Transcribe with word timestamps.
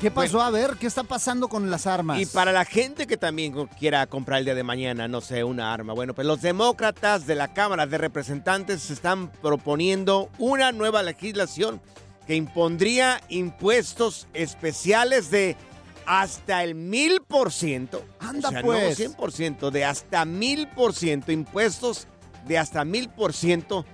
¿Qué 0.00 0.10
pasó? 0.10 0.42
A 0.42 0.50
ver, 0.50 0.76
¿qué 0.78 0.86
está 0.86 1.02
pasando 1.04 1.48
con 1.48 1.70
las 1.70 1.86
armas? 1.86 2.20
Y 2.20 2.26
para 2.26 2.52
la 2.52 2.64
gente 2.64 3.06
que 3.06 3.16
también 3.16 3.66
quiera 3.78 4.06
comprar 4.06 4.40
el 4.40 4.44
día 4.44 4.54
de 4.54 4.62
mañana, 4.62 5.08
no 5.08 5.20
sé, 5.20 5.44
una 5.44 5.72
arma. 5.72 5.94
Bueno, 5.94 6.14
pues 6.14 6.26
los 6.26 6.42
demócratas 6.42 7.26
de 7.26 7.34
la 7.34 7.54
Cámara 7.54 7.86
de 7.86 7.96
Representantes 7.96 8.90
están 8.90 9.30
proponiendo 9.30 10.30
una 10.38 10.72
nueva 10.72 11.02
legislación 11.02 11.80
que 12.26 12.34
impondría 12.34 13.20
impuestos 13.28 14.26
especiales 14.34 15.30
de 15.30 15.56
hasta 16.06 16.64
el 16.64 16.74
mil 16.74 17.22
por 17.22 17.52
ciento. 17.52 18.04
Anda, 18.18 18.48
o 18.48 18.52
sea, 18.52 18.62
pues. 18.62 18.98
No 18.98 19.16
100%, 19.16 19.70
de 19.70 19.84
hasta 19.84 20.24
mil 20.24 20.68
por 20.68 20.94
ciento. 20.94 21.32
Impuestos 21.32 22.08
de 22.46 22.58
hasta 22.58 22.84
mil 22.84 23.08
por 23.08 23.32
ciento 23.32 23.86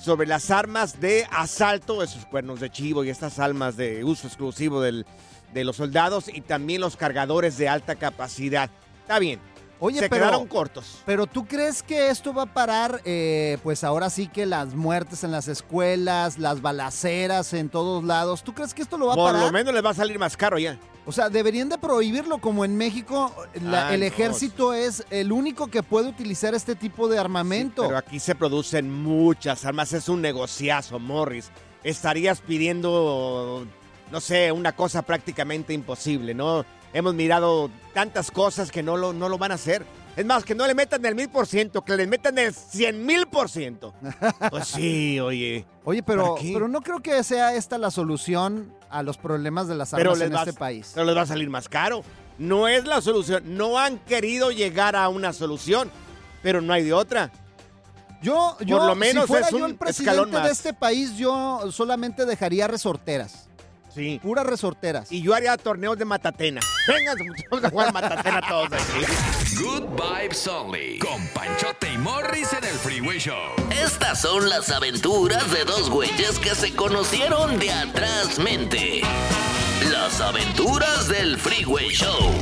sobre 0.00 0.26
las 0.26 0.50
armas 0.50 1.00
de 1.00 1.26
asalto, 1.30 2.02
esos 2.02 2.26
cuernos 2.26 2.60
de 2.60 2.70
chivo 2.70 3.04
y 3.04 3.08
estas 3.08 3.38
armas 3.38 3.76
de 3.76 4.04
uso 4.04 4.26
exclusivo 4.26 4.82
del, 4.82 5.06
de 5.54 5.64
los 5.64 5.76
soldados 5.76 6.28
y 6.28 6.40
también 6.42 6.80
los 6.82 6.96
cargadores 6.96 7.56
de 7.56 7.68
alta 7.68 7.94
capacidad. 7.94 8.68
Está 9.00 9.18
bien. 9.18 9.40
Oye, 9.80 9.98
se 10.00 10.08
pero, 10.08 10.22
quedaron 10.26 10.46
cortos. 10.46 11.02
Pero 11.04 11.26
tú 11.26 11.46
crees 11.46 11.82
que 11.82 12.08
esto 12.08 12.32
va 12.32 12.42
a 12.44 12.54
parar, 12.54 13.00
eh, 13.04 13.58
pues 13.62 13.84
ahora 13.84 14.08
sí 14.08 14.28
que 14.28 14.46
las 14.46 14.74
muertes 14.74 15.24
en 15.24 15.30
las 15.32 15.46
escuelas, 15.48 16.38
las 16.38 16.62
balaceras 16.62 17.52
en 17.52 17.68
todos 17.68 18.02
lados. 18.04 18.42
¿Tú 18.44 18.54
crees 18.54 18.72
que 18.72 18.82
esto 18.82 18.96
lo 18.96 19.06
va 19.06 19.12
a 19.12 19.16
Por 19.16 19.32
parar? 19.32 19.46
lo 19.46 19.52
menos 19.52 19.74
les 19.74 19.84
va 19.84 19.90
a 19.90 19.94
salir 19.94 20.18
más 20.18 20.36
caro 20.36 20.58
ya. 20.58 20.78
O 21.06 21.12
sea, 21.12 21.28
deberían 21.28 21.68
de 21.68 21.76
prohibirlo 21.76 22.38
como 22.38 22.64
en 22.64 22.76
México 22.78 23.34
la- 23.62 23.92
el 23.92 24.00
no. 24.00 24.06
ejército 24.06 24.72
es 24.72 25.04
el 25.10 25.32
único 25.32 25.66
que 25.66 25.82
puede 25.82 26.08
utilizar 26.08 26.54
este 26.54 26.74
tipo 26.76 27.08
de 27.08 27.18
armamento. 27.18 27.82
Pero 27.82 27.98
aquí 27.98 28.18
se 28.20 28.34
producen 28.34 28.90
muchas 28.90 29.66
armas. 29.66 29.92
Es 29.92 30.08
un 30.08 30.22
negociazo, 30.22 30.98
Morris. 30.98 31.50
Estarías 31.82 32.40
pidiendo, 32.40 33.66
no 34.10 34.20
sé, 34.20 34.52
una 34.52 34.72
cosa 34.72 35.02
prácticamente 35.02 35.72
imposible, 35.72 36.34
¿no? 36.34 36.64
Hemos 36.92 37.14
mirado 37.14 37.70
tantas 37.92 38.30
cosas 38.30 38.70
que 38.70 38.82
no 38.82 38.96
lo, 38.96 39.12
no 39.12 39.28
lo 39.28 39.38
van 39.38 39.52
a 39.52 39.54
hacer. 39.54 39.84
Es 40.16 40.24
más, 40.24 40.44
que 40.44 40.54
no 40.54 40.64
le 40.66 40.74
metan 40.74 41.04
el 41.04 41.16
mil 41.16 41.28
por 41.28 41.46
ciento, 41.46 41.82
que 41.82 41.96
le 41.96 42.06
metan 42.06 42.38
el 42.38 42.54
cien 42.54 43.04
mil 43.04 43.26
por 43.26 43.48
ciento. 43.48 43.92
Pues 44.50 44.68
sí, 44.68 45.18
oye. 45.18 45.66
Oye, 45.84 46.02
pero, 46.02 46.36
pero 46.40 46.68
no 46.68 46.82
creo 46.82 47.00
que 47.00 47.22
sea 47.24 47.54
esta 47.54 47.78
la 47.78 47.90
solución 47.90 48.72
a 48.90 49.02
los 49.02 49.18
problemas 49.18 49.66
de 49.66 49.74
las 49.74 49.92
armas 49.92 50.20
en 50.20 50.34
este 50.34 50.52
país. 50.52 50.92
pero 50.94 51.04
les 51.06 51.16
va 51.16 51.22
a 51.22 51.26
salir 51.26 51.50
más 51.50 51.68
caro. 51.68 52.04
No 52.38 52.68
es 52.68 52.84
la 52.84 53.00
solución. 53.00 53.56
No 53.56 53.78
han 53.78 53.98
querido 53.98 54.52
llegar 54.52 54.94
a 54.94 55.08
una 55.08 55.32
solución, 55.32 55.90
pero 56.42 56.60
no 56.60 56.72
hay 56.72 56.84
de 56.84 56.92
otra. 56.92 57.32
Yo, 58.22 58.56
yo, 58.60 58.86
lo 58.86 58.94
menos 58.94 59.24
si 59.24 59.28
fuera 59.28 59.46
es 59.46 59.52
yo 59.52 59.58
un 59.58 59.70
el 59.70 59.76
presidente 59.76 60.40
de 60.40 60.50
este 60.50 60.72
país, 60.72 61.16
yo 61.16 61.70
solamente 61.70 62.24
dejaría 62.24 62.66
resorteras. 62.66 63.43
Sí. 63.94 64.18
Puras 64.20 64.44
resorteras. 64.44 65.12
Y 65.12 65.22
yo 65.22 65.34
haría 65.34 65.56
torneos 65.56 65.96
de 65.96 66.04
matatena. 66.04 66.60
Vengan, 66.88 67.16
vamos 67.50 67.64
a 67.64 67.70
jugar 67.70 67.92
matatena 67.92 68.40
todos 68.48 68.72
aquí. 68.72 69.62
Good 69.62 69.84
vibes 69.90 70.46
only. 70.48 70.98
Con 70.98 71.24
Panchote 71.28 71.92
y 71.92 71.98
Morris 71.98 72.52
en 72.52 72.64
el 72.64 72.74
Freeway 72.74 73.18
Show. 73.18 73.54
Estas 73.70 74.20
son 74.20 74.48
las 74.48 74.70
aventuras 74.70 75.48
de 75.52 75.64
dos 75.64 75.90
güeyes 75.90 76.38
que 76.40 76.56
se 76.56 76.74
conocieron 76.74 77.58
de 77.60 77.70
atrás 77.70 78.38
mente. 78.40 79.02
Las 79.92 80.20
aventuras 80.20 81.08
del 81.08 81.38
Freeway 81.38 81.90
Show. 81.90 82.32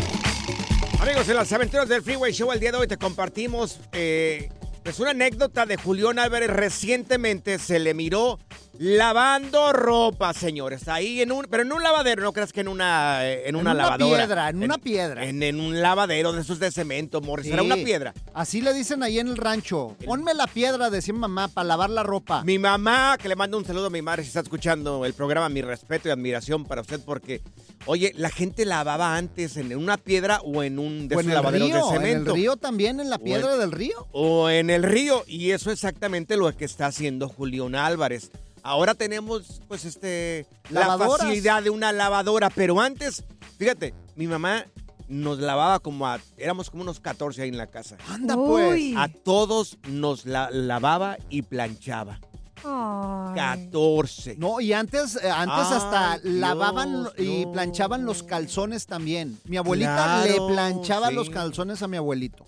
Amigos, 1.00 1.28
en 1.28 1.36
las 1.36 1.52
aventuras 1.52 1.88
del 1.88 2.00
Freeway 2.00 2.32
Show 2.32 2.50
el 2.52 2.60
día 2.60 2.72
de 2.72 2.78
hoy 2.78 2.86
te 2.86 2.96
compartimos 2.96 3.78
eh, 3.92 4.48
pues 4.82 5.00
una 5.00 5.10
anécdota 5.10 5.66
de 5.66 5.76
Julián 5.76 6.18
Álvarez. 6.18 6.48
Recientemente 6.48 7.58
se 7.58 7.78
le 7.78 7.92
miró 7.92 8.38
lavando 8.82 9.72
ropa, 9.72 10.34
señores. 10.34 10.88
Ahí 10.88 11.22
en 11.22 11.30
un, 11.30 11.46
pero 11.48 11.62
en 11.62 11.72
un 11.72 11.84
lavadero, 11.84 12.24
no 12.24 12.32
creas 12.32 12.52
que 12.52 12.62
en 12.62 12.68
una, 12.68 13.24
eh, 13.28 13.48
en 13.48 13.54
una 13.54 13.70
una 13.70 13.74
lavadora. 13.82 14.16
piedra, 14.26 14.48
en 14.48 14.62
una 14.64 14.78
piedra. 14.78 15.24
En, 15.24 15.40
en 15.44 15.60
un 15.60 15.80
lavadero 15.80 16.32
de 16.32 16.40
esos 16.40 16.58
de 16.58 16.72
cemento, 16.72 17.20
Morris. 17.20 17.46
Era 17.52 17.62
una 17.62 17.76
piedra. 17.76 18.12
Así 18.34 18.60
le 18.60 18.74
dicen 18.74 19.04
ahí 19.04 19.20
en 19.20 19.28
el 19.28 19.36
rancho. 19.36 19.96
Ponme 20.04 20.34
la 20.34 20.48
piedra, 20.48 20.90
decía 20.90 21.14
mi 21.14 21.20
mamá, 21.20 21.46
para 21.46 21.64
lavar 21.68 21.90
la 21.90 22.02
ropa. 22.02 22.42
Mi 22.42 22.58
mamá, 22.58 23.16
que 23.22 23.28
le 23.28 23.36
mando 23.36 23.56
un 23.56 23.64
saludo 23.64 23.86
a 23.86 23.90
mi 23.90 24.02
madre 24.02 24.22
si 24.24 24.28
está 24.28 24.40
escuchando 24.40 25.06
el 25.06 25.14
programa, 25.14 25.48
mi 25.48 25.62
respeto 25.62 26.08
y 26.08 26.10
admiración 26.10 26.64
para 26.64 26.80
usted 26.80 26.98
porque, 27.06 27.40
oye, 27.86 28.12
la 28.16 28.30
gente 28.30 28.64
lavaba 28.64 29.16
antes 29.16 29.56
en 29.58 29.76
una 29.76 29.96
piedra 29.96 30.40
o 30.42 30.64
en 30.64 30.80
un 30.80 31.06
de 31.06 31.14
o 31.14 31.20
esos 31.20 31.26
en 31.26 31.30
el 31.30 31.34
lavaderos 31.36 31.68
río, 31.68 31.76
de 31.76 31.96
en 31.96 32.02
el 32.02 32.08
cemento. 32.10 32.34
río 32.34 32.56
también, 32.56 32.98
en 32.98 33.10
la 33.10 33.16
en- 33.16 33.22
piedra 33.22 33.56
del 33.56 33.70
río. 33.70 34.08
O 34.10 34.50
en 34.50 34.70
el 34.70 34.82
río. 34.82 35.22
Y 35.28 35.52
eso 35.52 35.70
es 35.70 35.74
exactamente 35.78 36.36
lo 36.36 36.52
que 36.56 36.64
está 36.64 36.86
haciendo 36.86 37.28
Julián 37.28 37.76
Álvarez. 37.76 38.32
Ahora 38.62 38.94
tenemos, 38.94 39.60
pues, 39.68 39.84
este, 39.84 40.46
la 40.70 40.96
facilidad 40.98 41.62
de 41.62 41.70
una 41.70 41.92
lavadora. 41.92 42.48
Pero 42.50 42.80
antes, 42.80 43.24
fíjate, 43.58 43.94
mi 44.16 44.26
mamá 44.26 44.64
nos 45.08 45.38
lavaba 45.38 45.78
como 45.80 46.06
a, 46.06 46.20
éramos 46.36 46.70
como 46.70 46.82
unos 46.82 47.00
14 47.00 47.42
ahí 47.42 47.48
en 47.48 47.58
la 47.58 47.66
casa. 47.66 47.96
Anda 48.08 48.36
pues. 48.36 48.94
A 48.96 49.08
todos 49.08 49.78
nos 49.88 50.24
la 50.26 50.50
lavaba 50.50 51.18
y 51.28 51.42
planchaba. 51.42 52.20
Ay. 52.64 53.34
14. 53.34 54.36
No, 54.36 54.60
y 54.60 54.72
antes, 54.72 55.16
eh, 55.16 55.28
antes 55.28 55.66
Ay, 55.68 55.76
hasta 55.76 56.18
Dios, 56.18 56.34
lavaban 56.34 57.08
y 57.18 57.44
no. 57.44 57.52
planchaban 57.52 58.04
los 58.04 58.22
calzones 58.22 58.86
también. 58.86 59.38
Mi 59.44 59.56
abuelita 59.56 59.94
Claro, 60.22 60.48
le 60.48 60.54
planchaba 60.54 61.08
sí. 61.08 61.14
los 61.14 61.28
calzones 61.28 61.82
a 61.82 61.88
mi 61.88 61.96
abuelito. 61.96 62.46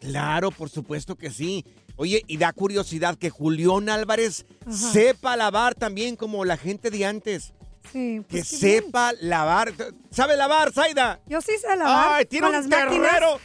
Claro, 0.00 0.50
por 0.50 0.68
supuesto 0.70 1.14
que 1.16 1.30
sí. 1.30 1.64
Oye, 2.02 2.24
y 2.26 2.36
da 2.36 2.52
curiosidad 2.52 3.16
que 3.16 3.30
Julián 3.30 3.88
Álvarez 3.88 4.44
Ajá. 4.66 4.72
sepa 4.76 5.36
lavar 5.36 5.76
también 5.76 6.16
como 6.16 6.44
la 6.44 6.56
gente 6.56 6.90
de 6.90 7.06
antes. 7.06 7.52
Sí, 7.92 8.22
Que 8.28 8.38
pues 8.42 8.60
bien. 8.60 8.82
sepa 8.82 9.12
lavar. 9.20 9.72
¿Sabe 10.10 10.36
lavar, 10.36 10.72
Zaida? 10.72 11.20
Yo 11.26 11.40
sí 11.40 11.52
sé 11.60 11.76
lavar. 11.76 12.14
Ay, 12.16 12.26
tiene 12.26 12.48
con 12.48 12.56
un 12.56 12.60
las 12.68 12.68
máquinas. 12.68 13.08
terrero. 13.10 13.38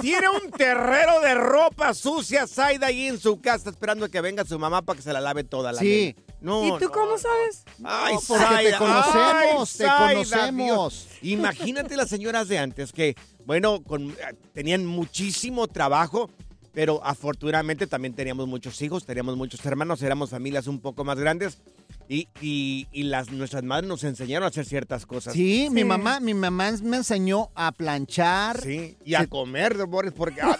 Tiene 0.00 0.26
un 0.28 0.50
terrero 0.52 1.20
de 1.20 1.34
ropa 1.34 1.92
sucia, 1.92 2.46
Zaida, 2.46 2.86
ahí 2.86 3.08
en 3.08 3.18
su 3.18 3.40
casa, 3.42 3.68
esperando 3.68 4.06
a 4.06 4.08
que 4.08 4.20
venga 4.22 4.42
su 4.46 4.58
mamá 4.58 4.80
para 4.82 4.96
que 4.96 5.02
se 5.02 5.12
la 5.12 5.20
lave 5.20 5.44
toda 5.44 5.72
la 5.72 5.78
Sí. 5.80 6.16
No, 6.40 6.64
¿Y 6.66 6.78
tú 6.78 6.84
no, 6.86 6.92
cómo 6.92 7.18
sabes? 7.18 7.64
Ay, 7.84 8.14
No, 8.14 8.20
porque 8.26 8.70
te 8.70 8.76
conocemos, 8.78 9.80
ay, 9.80 9.86
te 9.86 10.14
conocemos. 10.14 10.54
Dios. 10.66 11.08
Imagínate 11.22 11.96
las 11.96 12.08
señoras 12.08 12.48
de 12.48 12.58
antes 12.58 12.92
que, 12.92 13.16
bueno, 13.44 13.82
con- 13.82 14.16
tenían 14.54 14.86
muchísimo 14.86 15.66
trabajo, 15.66 16.30
pero 16.78 17.04
afortunadamente 17.04 17.88
también 17.88 18.14
teníamos 18.14 18.46
muchos 18.46 18.80
hijos, 18.82 19.04
teníamos 19.04 19.36
muchos 19.36 19.66
hermanos, 19.66 20.00
éramos 20.00 20.30
familias 20.30 20.68
un 20.68 20.78
poco 20.78 21.02
más 21.02 21.18
grandes 21.18 21.58
y, 22.08 22.28
y- 22.40 22.86
y 22.92 23.02
las, 23.04 23.30
nuestras 23.30 23.62
madres 23.64 23.88
nos 23.88 24.02
enseñaron 24.04 24.44
a 24.44 24.48
hacer 24.48 24.64
ciertas 24.64 25.04
cosas. 25.06 25.34
Sí, 25.34 25.68
mi 25.70 25.84
mamá, 25.84 26.20
mi 26.20 26.34
mamá 26.34 26.72
me 26.82 26.96
enseñó 26.98 27.50
a 27.54 27.72
planchar. 27.72 28.60
Sí, 28.62 28.96
y 29.04 29.14
a 29.14 29.26
comer, 29.26 29.76
Boris, 29.86 30.12
porque... 30.16 30.40
ah, 30.42 30.56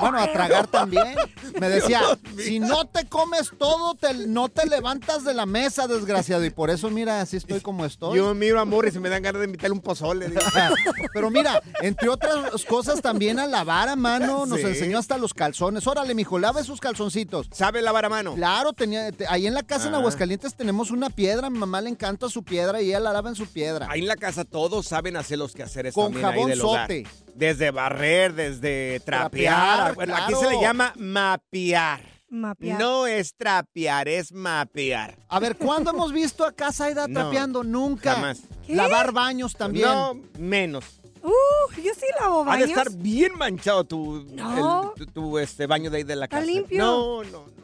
Bueno, 0.00 0.18
a 0.18 0.30
tragar 0.32 0.66
también. 0.70 1.14
Me 1.60 1.68
decía, 1.68 2.00
si 2.38 2.58
no 2.60 2.84
te 2.86 3.06
comes 3.08 3.50
todo, 3.58 3.94
te- 3.94 4.26
no 4.26 4.48
te 4.48 4.66
levantas 4.66 5.24
de 5.24 5.34
la 5.34 5.46
mesa, 5.46 5.86
desgraciado. 5.86 6.44
Y 6.44 6.50
por 6.50 6.70
eso, 6.70 6.90
mira, 6.90 7.20
así 7.20 7.36
estoy 7.36 7.60
como 7.60 7.84
estoy. 7.84 8.16
yo 8.18 8.34
miro 8.34 8.60
a 8.60 8.64
Morris 8.64 8.94
y 8.96 9.00
me 9.00 9.08
dan 9.08 9.22
ganas 9.22 9.40
de 9.40 9.46
invitarle 9.46 9.74
un 9.74 9.80
pozole. 9.80 10.28
Pero 11.12 11.30
mira, 11.30 11.62
entre 11.82 12.08
otras 12.08 12.64
cosas 12.64 13.00
también 13.00 13.38
a 13.38 13.46
lavar 13.46 13.88
a 13.88 13.96
mano, 13.96 14.46
nos 14.46 14.58
Sí. 14.60 14.66
enseñó 14.66 14.98
hasta 14.98 15.16
los 15.18 15.34
calzones. 15.34 15.86
Órale, 15.86 16.14
mijo, 16.14 16.38
lave 16.38 16.64
sus 16.64 16.80
calzoncitos. 16.80 17.48
¿Sabe 17.52 17.82
lavar 17.82 18.04
a 18.06 18.08
mano? 18.08 18.34
Claro, 18.34 18.72
tenía, 18.72 19.10
te- 19.12 19.26
ahí 19.28 19.46
en 19.46 19.54
la 19.54 19.62
casa 19.62 19.88
en 19.88 19.94
Ah. 19.94 19.98
Aguascalientes 19.98 20.54
tenemos 20.54 20.87
una 20.90 21.10
piedra, 21.10 21.46
a 21.46 21.50
mi 21.50 21.58
mamá 21.58 21.80
le 21.80 21.90
encanta 21.90 22.28
su 22.28 22.42
piedra 22.42 22.80
y 22.82 22.88
ella 22.88 23.00
la 23.00 23.12
lava 23.12 23.28
en 23.28 23.34
su 23.36 23.46
piedra. 23.46 23.86
Ahí 23.90 24.00
en 24.00 24.06
la 24.08 24.16
casa 24.16 24.44
todos 24.44 24.86
saben 24.86 25.16
hacer 25.16 25.38
los 25.38 25.52
quehaceres 25.54 25.94
Con 25.94 26.12
también 26.12 26.24
ahí 26.26 26.32
jabón 26.32 26.50
del 26.50 26.60
hogar. 26.62 26.82
sote. 26.86 27.06
Desde 27.34 27.70
barrer, 27.70 28.34
desde 28.34 29.00
trapear. 29.04 29.54
Trapear, 29.56 29.94
Bueno, 29.94 30.14
claro. 30.14 30.36
Aquí 30.36 30.46
se 30.46 30.54
le 30.54 30.60
llama 30.60 30.92
mapear. 30.96 32.00
Mapear. 32.30 32.78
No 32.78 33.06
es 33.06 33.34
trapear, 33.34 34.06
es 34.06 34.32
mapear. 34.32 35.16
A 35.28 35.40
ver, 35.40 35.56
¿cuándo 35.56 35.90
hemos 35.92 36.12
visto 36.12 36.44
a 36.44 36.52
casa 36.52 36.84
Aida 36.84 37.06
No, 37.08 37.20
trapeando? 37.20 37.64
Nunca. 37.64 38.14
jamás. 38.14 38.40
¿Qué? 38.66 38.74
Lavar 38.74 39.12
baños 39.12 39.54
también. 39.54 39.86
No, 39.86 40.20
menos. 40.38 40.97
Uh, 41.22 41.80
yo 41.82 41.92
sí 41.94 42.06
lavo 42.20 42.40
Ha 42.42 42.56
de 42.56 42.62
baños. 42.64 42.68
estar 42.70 42.90
bien 42.92 43.32
manchado 43.36 43.84
tu, 43.84 44.24
No. 44.32 44.94
el- 44.96 45.06
tu, 45.06 45.12
tu, 45.12 45.38
este, 45.38 45.66
baño 45.66 45.90
de 45.90 45.98
ahí 45.98 46.02
de 46.04 46.16
la 46.16 46.24
Está 46.26 46.38
casa. 46.38 46.46
limpio. 46.50 46.78
No, 46.78 47.24
no, 47.24 47.30
no. 47.46 47.58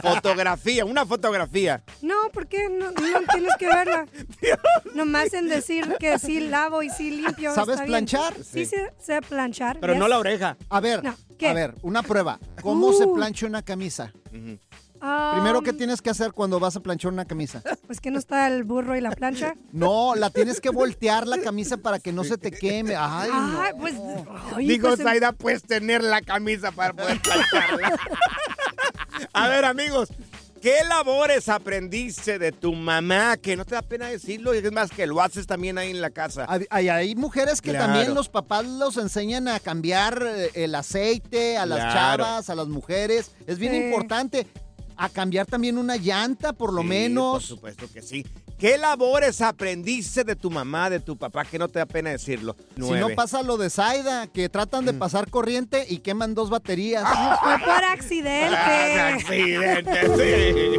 Fotografía, 0.00 0.84
una 0.84 1.04
fotografía. 1.04 1.82
No, 2.00 2.14
¿por 2.32 2.46
qué? 2.46 2.68
No, 2.68 2.90
no 2.92 2.92
tienes 3.32 3.52
que 3.58 3.66
verla. 3.66 4.06
Nomás 4.94 5.32
en 5.34 5.48
decir 5.48 5.96
que 5.98 6.18
sí 6.20 6.40
lavo 6.40 6.82
y 6.84 6.90
sí 6.90 7.10
limpio. 7.10 7.52
¿Sabes 7.54 7.74
está 7.74 7.86
planchar? 7.86 8.34
Sí, 8.44 8.64
sé, 8.64 8.92
sé 9.00 9.20
planchar. 9.22 9.78
Pero 9.80 9.94
yes. 9.94 10.00
no 10.00 10.06
la 10.08 10.18
oreja. 10.18 10.56
A 10.68 10.78
ver, 10.80 11.02
No, 11.02 11.16
¿qué? 11.36 11.48
a 11.48 11.52
ver, 11.52 11.74
una 11.82 12.02
prueba. 12.04 12.38
¿Cómo 12.62 12.92
se 12.92 13.04
Uh. 13.06 13.14
plancha 13.14 13.46
una 13.46 13.62
camisa? 13.62 14.12
Ah, 15.08 15.32
Primero, 15.34 15.62
¿qué 15.62 15.72
tienes 15.72 16.02
que 16.02 16.10
hacer 16.10 16.32
cuando 16.32 16.58
vas 16.58 16.74
a 16.74 16.80
planchar 16.80 17.12
una 17.12 17.24
camisa? 17.24 17.62
Pues 17.86 18.00
que 18.00 18.10
no 18.10 18.18
está 18.18 18.48
el 18.48 18.64
burro 18.64 18.96
y 18.96 19.00
la 19.00 19.10
plancha. 19.12 19.54
No, 19.72 20.14
la 20.16 20.30
tienes 20.30 20.60
que 20.60 20.70
voltear 20.70 21.26
la 21.28 21.38
camisa 21.38 21.76
para 21.76 22.00
que 22.00 22.12
no 22.12 22.24
se 22.24 22.36
te 22.38 22.50
queme. 22.50 22.96
Ay, 22.96 23.30
no. 23.30 23.60
Ay, 23.62 23.72
pues. 23.78 23.94
ay, 24.56 24.66
Digo, 24.66 24.88
pues, 24.96 25.20
puedes 25.38 25.62
tener 25.62 26.02
la 26.02 26.20
camisa 26.22 26.72
para 26.72 26.92
poder 26.92 27.20
plancharla. 27.20 27.96
A 29.32 29.48
ver, 29.48 29.64
amigos, 29.64 30.08
¿qué 30.60 30.78
labores 30.88 31.48
aprendiste 31.48 32.38
de 32.38 32.52
tu 32.52 32.72
mamá? 32.74 33.36
Que 33.36 33.56
no 33.56 33.64
te 33.64 33.74
da 33.74 33.82
pena 33.82 34.06
decirlo, 34.08 34.54
y 34.54 34.58
es 34.58 34.72
más, 34.72 34.90
que 34.90 35.06
lo 35.06 35.20
haces 35.20 35.46
también 35.46 35.78
ahí 35.78 35.90
en 35.90 36.00
la 36.00 36.10
casa. 36.10 36.46
Hay, 36.48 36.66
hay- 36.70 36.88
hay 36.88 37.14
mujeres 37.14 37.60
que 37.60 37.70
Claro. 37.70 37.86
también 37.92 38.14
los 38.14 38.28
papás 38.28 38.66
los 38.66 38.96
enseñan 38.96 39.46
a 39.48 39.60
cambiar 39.60 40.22
eh, 40.26 40.50
el 40.54 40.74
aceite 40.74 41.56
a 41.58 41.66
las 41.66 41.78
Claro. 41.78 42.24
chavas, 42.24 42.50
a 42.50 42.54
las 42.54 42.66
mujeres. 42.68 43.30
Es 43.46 43.58
bien 43.58 43.72
Sí. 43.72 43.78
importante. 43.84 44.46
A 44.98 45.08
cambiar 45.10 45.46
también 45.46 45.76
una 45.78 45.96
llanta, 45.96 46.52
por 46.54 46.72
lo 46.72 46.80
Sí, 46.82 46.88
menos. 46.88 47.32
Por 47.32 47.42
supuesto 47.42 47.86
que 47.92 48.00
sí. 48.02 48.24
¿Qué 48.58 48.78
labores 48.78 49.42
aprendiste 49.42 50.24
de 50.24 50.34
tu 50.36 50.50
mamá, 50.50 50.88
de 50.88 51.00
tu 51.00 51.18
papá? 51.18 51.44
Que 51.44 51.58
no 51.58 51.68
te 51.68 51.78
da 51.78 51.84
pena 51.86 52.08
decirlo. 52.10 52.56
Si 52.74 52.92
no 52.92 53.10
pasa 53.10 53.42
lo 53.42 53.58
de 53.58 53.68
Zaida, 53.68 54.26
que 54.28 54.48
tratan 54.48 54.86
de 54.86 54.94
pasar 54.94 55.28
corriente 55.28 55.84
y 55.88 55.98
queman 55.98 56.34
dos 56.34 56.48
baterías. 56.48 57.04
Fue 57.42 57.58
por 57.58 57.84
Ah, 57.84 57.92
accidente. 57.92 58.56
accidente, 58.56 60.16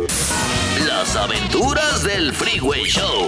sí. 0.07 0.83
Las 0.87 1.15
aventuras 1.15 2.03
del 2.03 2.33
Freeway 2.33 2.85
Show. 2.85 3.27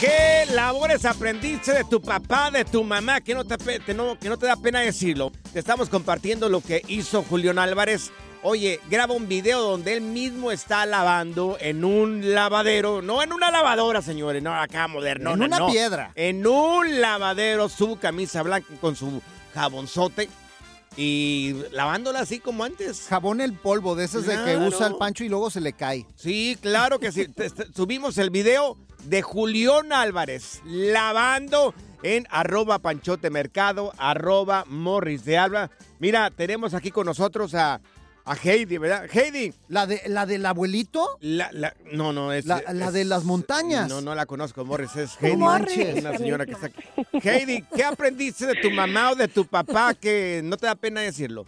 ¿Qué 0.00 0.46
labores 0.52 1.04
aprendiste 1.04 1.72
de 1.72 1.84
tu 1.84 2.02
papá, 2.02 2.50
de 2.50 2.64
tu 2.64 2.82
mamá? 2.82 3.20
Que 3.20 3.34
no 3.34 3.44
te, 3.44 3.56
pe- 3.56 3.78
te- 3.78 3.94
no, 3.94 4.18
que 4.18 4.28
no 4.28 4.36
te 4.36 4.46
da 4.46 4.56
pena 4.56 4.80
decirlo. 4.80 5.30
Te 5.52 5.60
estamos 5.60 5.88
compartiendo 5.88 6.48
lo 6.48 6.60
que 6.60 6.82
hizo 6.88 7.22
Julián 7.22 7.58
Álvarez. 7.58 8.10
Oye, 8.44 8.80
graba 8.90 9.14
un 9.14 9.28
video 9.28 9.60
donde 9.62 9.94
él 9.94 10.00
mismo 10.00 10.50
está 10.50 10.84
lavando 10.84 11.56
en 11.60 11.84
un 11.84 12.34
lavadero, 12.34 13.00
no 13.00 13.22
en 13.22 13.32
una 13.32 13.52
lavadora, 13.52 14.02
señores, 14.02 14.42
no 14.42 14.52
acá 14.52 14.88
moderno, 14.88 15.34
En 15.34 15.42
una 15.42 15.60
no. 15.60 15.68
piedra. 15.68 16.10
En 16.16 16.44
un 16.44 17.00
lavadero, 17.00 17.68
su 17.68 17.96
camisa 18.00 18.42
blanca 18.42 18.66
con 18.80 18.96
su 18.96 19.22
jabonzote 19.54 20.28
y 20.96 21.54
lavándola 21.70 22.18
así 22.18 22.40
como 22.40 22.64
antes. 22.64 23.06
Jabón 23.08 23.40
el 23.40 23.52
polvo, 23.52 23.94
de 23.94 24.06
esos 24.06 24.26
de 24.26 24.42
que 24.44 24.56
usa 24.56 24.88
el 24.88 24.96
pancho 24.96 25.22
y 25.22 25.28
luego 25.28 25.48
se 25.48 25.60
le 25.60 25.72
cae. 25.72 26.04
Sí, 26.16 26.58
claro 26.60 26.98
que 26.98 27.12
sí. 27.12 27.28
Subimos 27.76 28.18
el 28.18 28.30
video 28.30 28.76
de 29.04 29.22
Julián 29.22 29.92
Álvarez 29.92 30.62
lavando 30.64 31.74
en 32.02 32.26
arroba 32.28 32.80
panchote 32.80 33.30
mercado, 33.30 33.92
arroba 33.98 34.64
morris 34.66 35.24
de 35.24 35.38
alba. 35.38 35.70
Mira, 36.00 36.30
tenemos 36.30 36.74
aquí 36.74 36.90
con 36.90 37.06
nosotros 37.06 37.54
a, 37.54 37.80
a 38.24 38.34
Heidi, 38.36 38.78
¿verdad? 38.78 39.08
Heidi. 39.12 39.52
¿La, 39.68 39.86
de, 39.86 40.00
la 40.06 40.26
del 40.26 40.46
abuelito? 40.46 41.18
La, 41.20 41.50
la- 41.52 41.74
no, 41.92 42.12
no, 42.12 42.32
es... 42.32 42.46
La- 42.46 42.60
de 42.60 43.04
las 43.04 43.24
montañas. 43.24 43.88
No, 43.88 44.00
no 44.00 44.14
la 44.14 44.26
conozco, 44.26 44.64
Morris, 44.64 44.94
es 44.96 45.18
No 45.20 45.26
Heidi. 45.28 45.36
manches. 45.38 45.98
Una 46.00 46.16
señora 46.16 46.46
que 46.46 46.52
está 46.52 46.66
aquí. 46.66 46.82
Heidi, 47.28 47.64
¿qué 47.74 47.84
aprendiste 47.84 48.46
de 48.46 48.54
tu 48.56 48.70
mamá 48.70 49.10
o 49.12 49.14
de 49.14 49.28
tu 49.28 49.44
papá 49.46 49.94
que 49.94 50.40
no 50.44 50.56
te 50.56 50.66
da 50.66 50.74
pena 50.74 51.00
decirlo? 51.00 51.46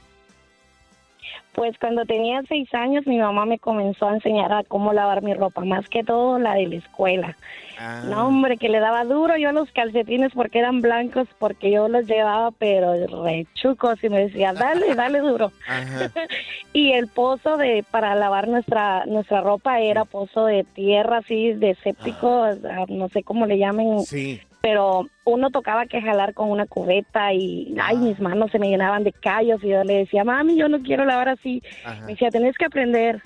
Pues 1.54 1.78
cuando 1.78 2.04
tenía 2.04 2.42
seis 2.48 2.68
años 2.74 3.06
mi 3.06 3.18
mamá 3.18 3.46
me 3.46 3.60
comenzó 3.60 4.08
a 4.08 4.14
enseñar 4.14 4.52
a 4.52 4.64
cómo 4.64 4.92
lavar 4.92 5.22
mi 5.22 5.34
ropa, 5.34 5.64
más 5.64 5.88
que 5.88 6.02
todo 6.02 6.38
la 6.40 6.54
de 6.54 6.66
la 6.66 6.76
escuela. 6.76 7.36
Ah, 7.78 8.02
No, 8.04 8.26
hombre, 8.26 8.56
que 8.56 8.68
le 8.68 8.80
daba 8.80 9.04
duro 9.04 9.36
yo 9.36 9.50
a 9.50 9.52
los 9.52 9.70
calcetines 9.70 10.32
porque 10.34 10.58
eran 10.58 10.80
blancos, 10.80 11.28
porque 11.38 11.70
yo 11.70 11.88
los 11.88 12.06
llevaba, 12.06 12.50
pero 12.50 12.94
rechucos 13.24 14.02
y 14.02 14.08
me 14.08 14.24
decía, 14.26 14.52
dale, 14.52 14.94
dale 14.96 15.20
duro. 15.20 15.52
Y 16.72 16.90
el 16.90 17.06
pozo 17.06 17.56
de 17.56 17.84
para 17.88 18.16
lavar 18.16 18.48
nuestra 18.48 19.06
nuestra 19.06 19.40
ropa 19.40 19.78
era 19.78 20.04
pozo 20.04 20.46
de 20.46 20.64
tierra, 20.64 21.18
así, 21.18 21.52
de 21.52 21.76
séptico, 21.76 22.40
o 22.40 22.56
sea, 22.56 22.84
no 22.88 23.08
sé 23.10 23.22
cómo 23.22 23.46
le 23.46 23.58
llamen, 23.58 24.00
Sí. 24.00 24.40
Pero 24.64 25.06
uno 25.26 25.50
tocaba 25.50 25.84
que 25.84 26.00
jalar 26.00 26.32
con 26.32 26.50
una 26.50 26.64
cubeta 26.64 27.34
y, 27.34 27.76
ay, 27.78 27.98
mis 27.98 28.18
manos 28.18 28.50
se 28.50 28.58
me 28.58 28.70
llenaban 28.70 29.04
de 29.04 29.12
callos 29.12 29.62
y 29.62 29.68
yo 29.68 29.84
le 29.84 29.98
decía, 29.98 30.24
mami, 30.24 30.56
yo 30.56 30.70
no 30.70 30.80
quiero 30.80 31.04
lavar 31.04 31.28
así. 31.28 31.62
Ajá. 31.84 32.00
Me 32.06 32.12
decía, 32.12 32.30
tenés 32.30 32.56
que 32.56 32.64
aprender. 32.64 33.20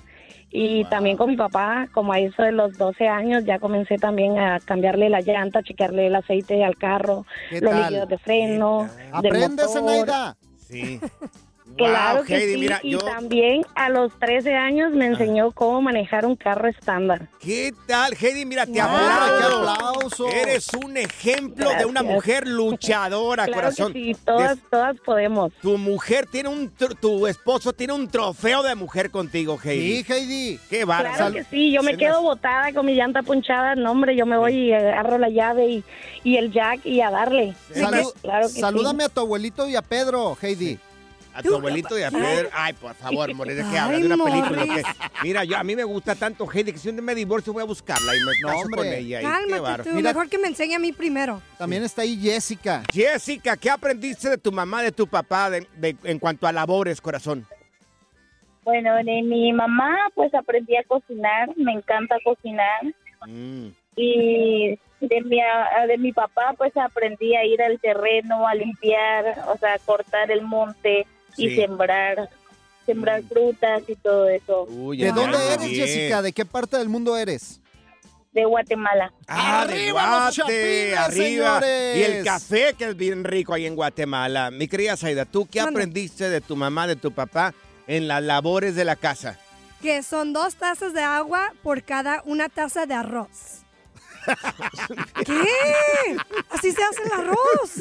Y 0.51 0.83
también 0.89 1.15
con 1.15 1.29
mi 1.29 1.37
papá, 1.37 1.87
como 1.93 2.11
a 2.11 2.19
eso 2.19 2.43
de 2.43 2.51
los 2.51 2.77
12 2.77 3.07
años, 3.07 3.45
ya 3.45 3.57
comencé 3.57 3.95
también 3.95 4.37
a 4.37 4.59
cambiarle 4.59 5.07
la 5.07 5.21
llanta, 5.21 5.63
chequearle 5.63 6.07
el 6.07 6.15
aceite 6.15 6.61
al 6.61 6.75
carro, 6.75 7.25
¿Qué 7.49 7.61
los 7.61 7.73
líquidos 7.73 8.09
de 8.09 8.17
freno, 8.17 8.89
del 9.21 9.31
Aprende, 9.31 9.63
motor. 9.63 9.69
Zenaida. 9.69 10.37
Sí. 10.57 10.99
Claro 11.77 12.17
Wow, 12.17 12.25
que 12.25 12.35
Heidi, 12.37 12.53
sí. 12.55 12.59
mira, 12.59 12.79
y 12.83 12.91
yo... 12.91 12.99
también 12.99 13.61
a 13.75 13.89
los 13.89 14.11
13 14.19 14.53
años 14.55 14.91
me 14.91 15.05
enseñó 15.05 15.51
cómo 15.51 15.81
manejar 15.81 16.25
un 16.25 16.35
carro 16.35 16.67
estándar. 16.67 17.27
¿Qué 17.39 17.71
tal, 17.87 18.13
Heidi? 18.19 18.45
Mira, 18.45 18.65
te 18.65 18.73
Wow. 18.73 18.81
¡Hombre, 18.83 19.05
qué 19.39 19.45
aplaudo. 19.45 19.69
aplauso! 19.69 20.27
Eres 20.29 20.67
un 20.73 20.97
ejemplo 20.97 21.69
de 21.77 21.85
una 21.85 22.03
mujer 22.03 22.47
luchadora, 22.47 23.45
Claro 23.45 23.61
corazón. 23.61 23.93
que 23.93 23.99
sí, 24.13 24.17
todas, 24.25 24.57
Des- 24.57 24.69
todas 24.69 24.97
podemos. 24.99 25.51
Tu 25.61 25.77
mujer 25.77 26.25
tiene 26.27 26.49
un, 26.49 26.73
tr- 26.75 26.97
tu 26.99 27.27
esposo 27.27 27.71
tiene 27.73 27.93
un 27.93 28.07
trofeo 28.09 28.63
de 28.63 28.75
mujer 28.75 29.09
contigo, 29.11 29.57
Heidi. 29.63 30.03
Sí, 30.03 30.13
Heidi. 30.13 30.59
Qué 30.69 30.85
bárbaro. 30.85 31.15
Claro 31.15 31.33
que 31.33 31.43
sí, 31.45 31.71
yo 31.71 31.81
me 31.83 31.91
Se 31.91 31.97
quedo 31.97 32.21
botada 32.21 32.73
con 32.73 32.85
mi 32.85 32.95
llanta 32.95 33.21
punchada, 33.23 33.75
no 33.75 33.91
hombre, 33.91 34.15
yo 34.15 34.25
me 34.25 34.37
voy 34.37 34.53
y 34.69 34.73
agarro 34.73 35.17
la 35.17 35.29
llave 35.29 35.67
y, 35.67 35.83
y 36.23 36.37
el 36.37 36.51
jack 36.51 36.85
y 36.85 37.01
a 37.01 37.09
darle. 37.09 37.53
Salu- 37.73 38.13
Claro 38.21 38.47
que 38.47 38.53
sí. 38.53 38.59
salúdame 38.59 39.03
a 39.03 39.09
tu 39.09 39.21
abuelito 39.21 39.67
y 39.69 39.75
a 39.75 39.81
Pedro, 39.81 40.37
Heidi. 40.41 40.77
A 41.33 41.43
tu 41.43 41.55
abuelito 41.55 41.97
y 41.97 42.03
a 42.03 42.11
Pedro. 42.11 42.49
Ay, 42.51 42.73
por 42.73 42.93
favor, 42.95 43.33
Morris, 43.33 43.57
¿de 43.57 43.63
qué 43.71 43.77
hablas? 43.77 44.01
De 44.01 44.05
una 44.13 44.23
película. 44.23 44.63
Que- 44.63 44.83
Mira, 45.23 45.43
yo, 45.43 45.57
a 45.57 45.63
mí 45.63 45.75
me 45.75 45.83
gusta 45.83 46.15
tanto 46.15 46.47
Heidi 46.51 46.73
que 46.73 46.79
si 46.79 46.89
un 46.89 46.95
día 46.95 47.03
me 47.03 47.15
divorcio 47.15 47.53
voy 47.53 47.61
a 47.61 47.65
buscarla 47.65 48.15
y 48.15 48.19
me 48.19 48.31
No, 48.41 48.47
caso 48.47 48.59
hombre. 48.65 48.77
con 48.77 48.87
ella. 48.87 49.21
y 49.21 49.23
qué 49.23 49.29
Cálmate 49.29 49.59
bárbaro. 49.61 49.83
tú. 49.83 49.89
Mira- 49.91 50.09
Mejor 50.13 50.29
que 50.29 50.37
me 50.39 50.47
enseñe 50.47 50.75
a 50.75 50.79
mí 50.79 50.91
primero. 50.91 51.41
También 51.57 51.83
está 51.83 52.01
ahí 52.01 52.17
Jessica. 52.19 52.83
Jessica, 52.91 53.55
¿qué 53.57 53.69
aprendiste 53.69 54.29
de 54.29 54.37
tu 54.37 54.51
mamá, 54.51 54.81
de 54.81 54.91
tu 54.91 55.07
papá 55.07 55.49
de- 55.49 55.67
de- 55.77 55.95
en 56.03 56.19
cuanto 56.19 56.47
a 56.47 56.51
labores, 56.51 56.99
corazón? 56.99 57.45
Bueno, 58.63 58.95
de 58.97 59.21
mi 59.23 59.53
mamá 59.53 59.95
pues 60.15 60.33
aprendí 60.33 60.75
a 60.75 60.83
cocinar, 60.83 61.49
me 61.55 61.73
encanta 61.73 62.17
cocinar 62.23 62.81
Mm. 63.27 63.67
y 63.95 64.77
de 65.01 65.21
mi 65.21 65.39
de 65.87 65.97
mi 65.97 66.11
papá 66.11 66.53
pues 66.57 66.75
aprendí 66.75 67.35
a 67.35 67.45
ir 67.45 67.61
al 67.61 67.79
terreno, 67.79 68.47
a 68.47 68.53
limpiar, 68.53 69.43
o 69.47 69.57
sea, 69.57 69.75
a 69.75 69.79
cortar 69.79 70.29
el 70.31 70.41
monte 70.41 71.07
y 71.37 71.55
sembrar, 71.55 72.29
sembrar 72.85 73.23
frutas 73.23 73.83
y 73.87 73.95
todo 73.95 74.29
eso 74.29 74.65
Uy, 74.69 74.97
¿De 74.97 75.11
dónde 75.11 75.37
eres, 75.53 75.69
bien. 75.69 75.85
Jessica? 75.87 76.21
¿De 76.21 76.33
qué 76.33 76.45
parte 76.45 76.77
del 76.77 76.89
mundo 76.89 77.15
eres? 77.17 77.59
de 78.31 78.45
Guatemala. 78.45 79.11
Ah, 79.27 79.65
de 79.67 79.73
¡Arriba 79.73 80.01
los 80.01 80.19
Guate, 80.19 80.35
chapines, 80.35 80.97
arriba. 80.97 81.59
señores! 81.59 81.97
Y 81.97 82.03
el 82.03 82.23
café 82.23 82.73
que 82.77 82.85
es 82.85 82.95
bien 82.95 83.23
rico 83.23 83.53
ahí 83.55 83.65
en 83.65 83.75
Guatemala. 83.75 84.51
Mi 84.51 84.67
querida 84.67 84.95
Saida, 84.95 85.25
¿tú 85.25 85.47
qué 85.51 85.59
aprendiste 85.59 86.29
de 86.29 86.39
tu 86.39 86.55
mamá, 86.55 86.85
de 86.85 86.95
tu 86.95 87.11
papá 87.11 87.55
en 87.87 88.07
las 88.07 88.21
labores 88.21 88.75
de 88.75 88.85
la 88.85 88.95
casa? 88.95 89.39
Que 89.81 90.03
son 90.03 90.31
dos 90.31 90.55
tazas 90.55 90.93
de 90.93 91.01
agua 91.01 91.53
por 91.63 91.81
cada 91.83 92.21
una 92.25 92.49
taza 92.49 92.85
de 92.85 92.93
arroz. 92.93 93.63
¿Qué? 95.25 95.43
Se 96.79 96.85
hace 96.85 97.03
el 97.03 97.11
arroz. 97.11 97.71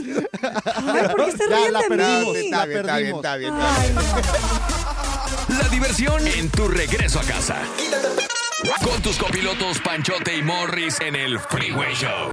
Ay, 0.74 1.08
¿por 1.08 1.24
qué 1.24 1.32
se 1.32 1.48
Ya, 1.48 1.56
ríen 1.56 1.72
la 1.72 1.80
de 1.82 1.88
perdimos, 1.88 2.34
mí? 2.36 2.50
la 2.50 2.64
perdimos. 2.66 3.24
Ay, 3.26 3.92
no. 3.94 5.56
La 5.62 5.68
diversión 5.70 6.26
en 6.26 6.50
tu 6.50 6.66
regreso 6.68 7.20
a 7.20 7.22
casa. 7.22 7.56
Con 8.84 9.00
tus 9.02 9.16
copilotos 9.18 9.78
Panchote 9.80 10.34
y 10.36 10.42
Morris 10.42 11.00
en 11.00 11.14
el 11.14 11.38
Freeway 11.38 11.94
Show. 11.94 12.32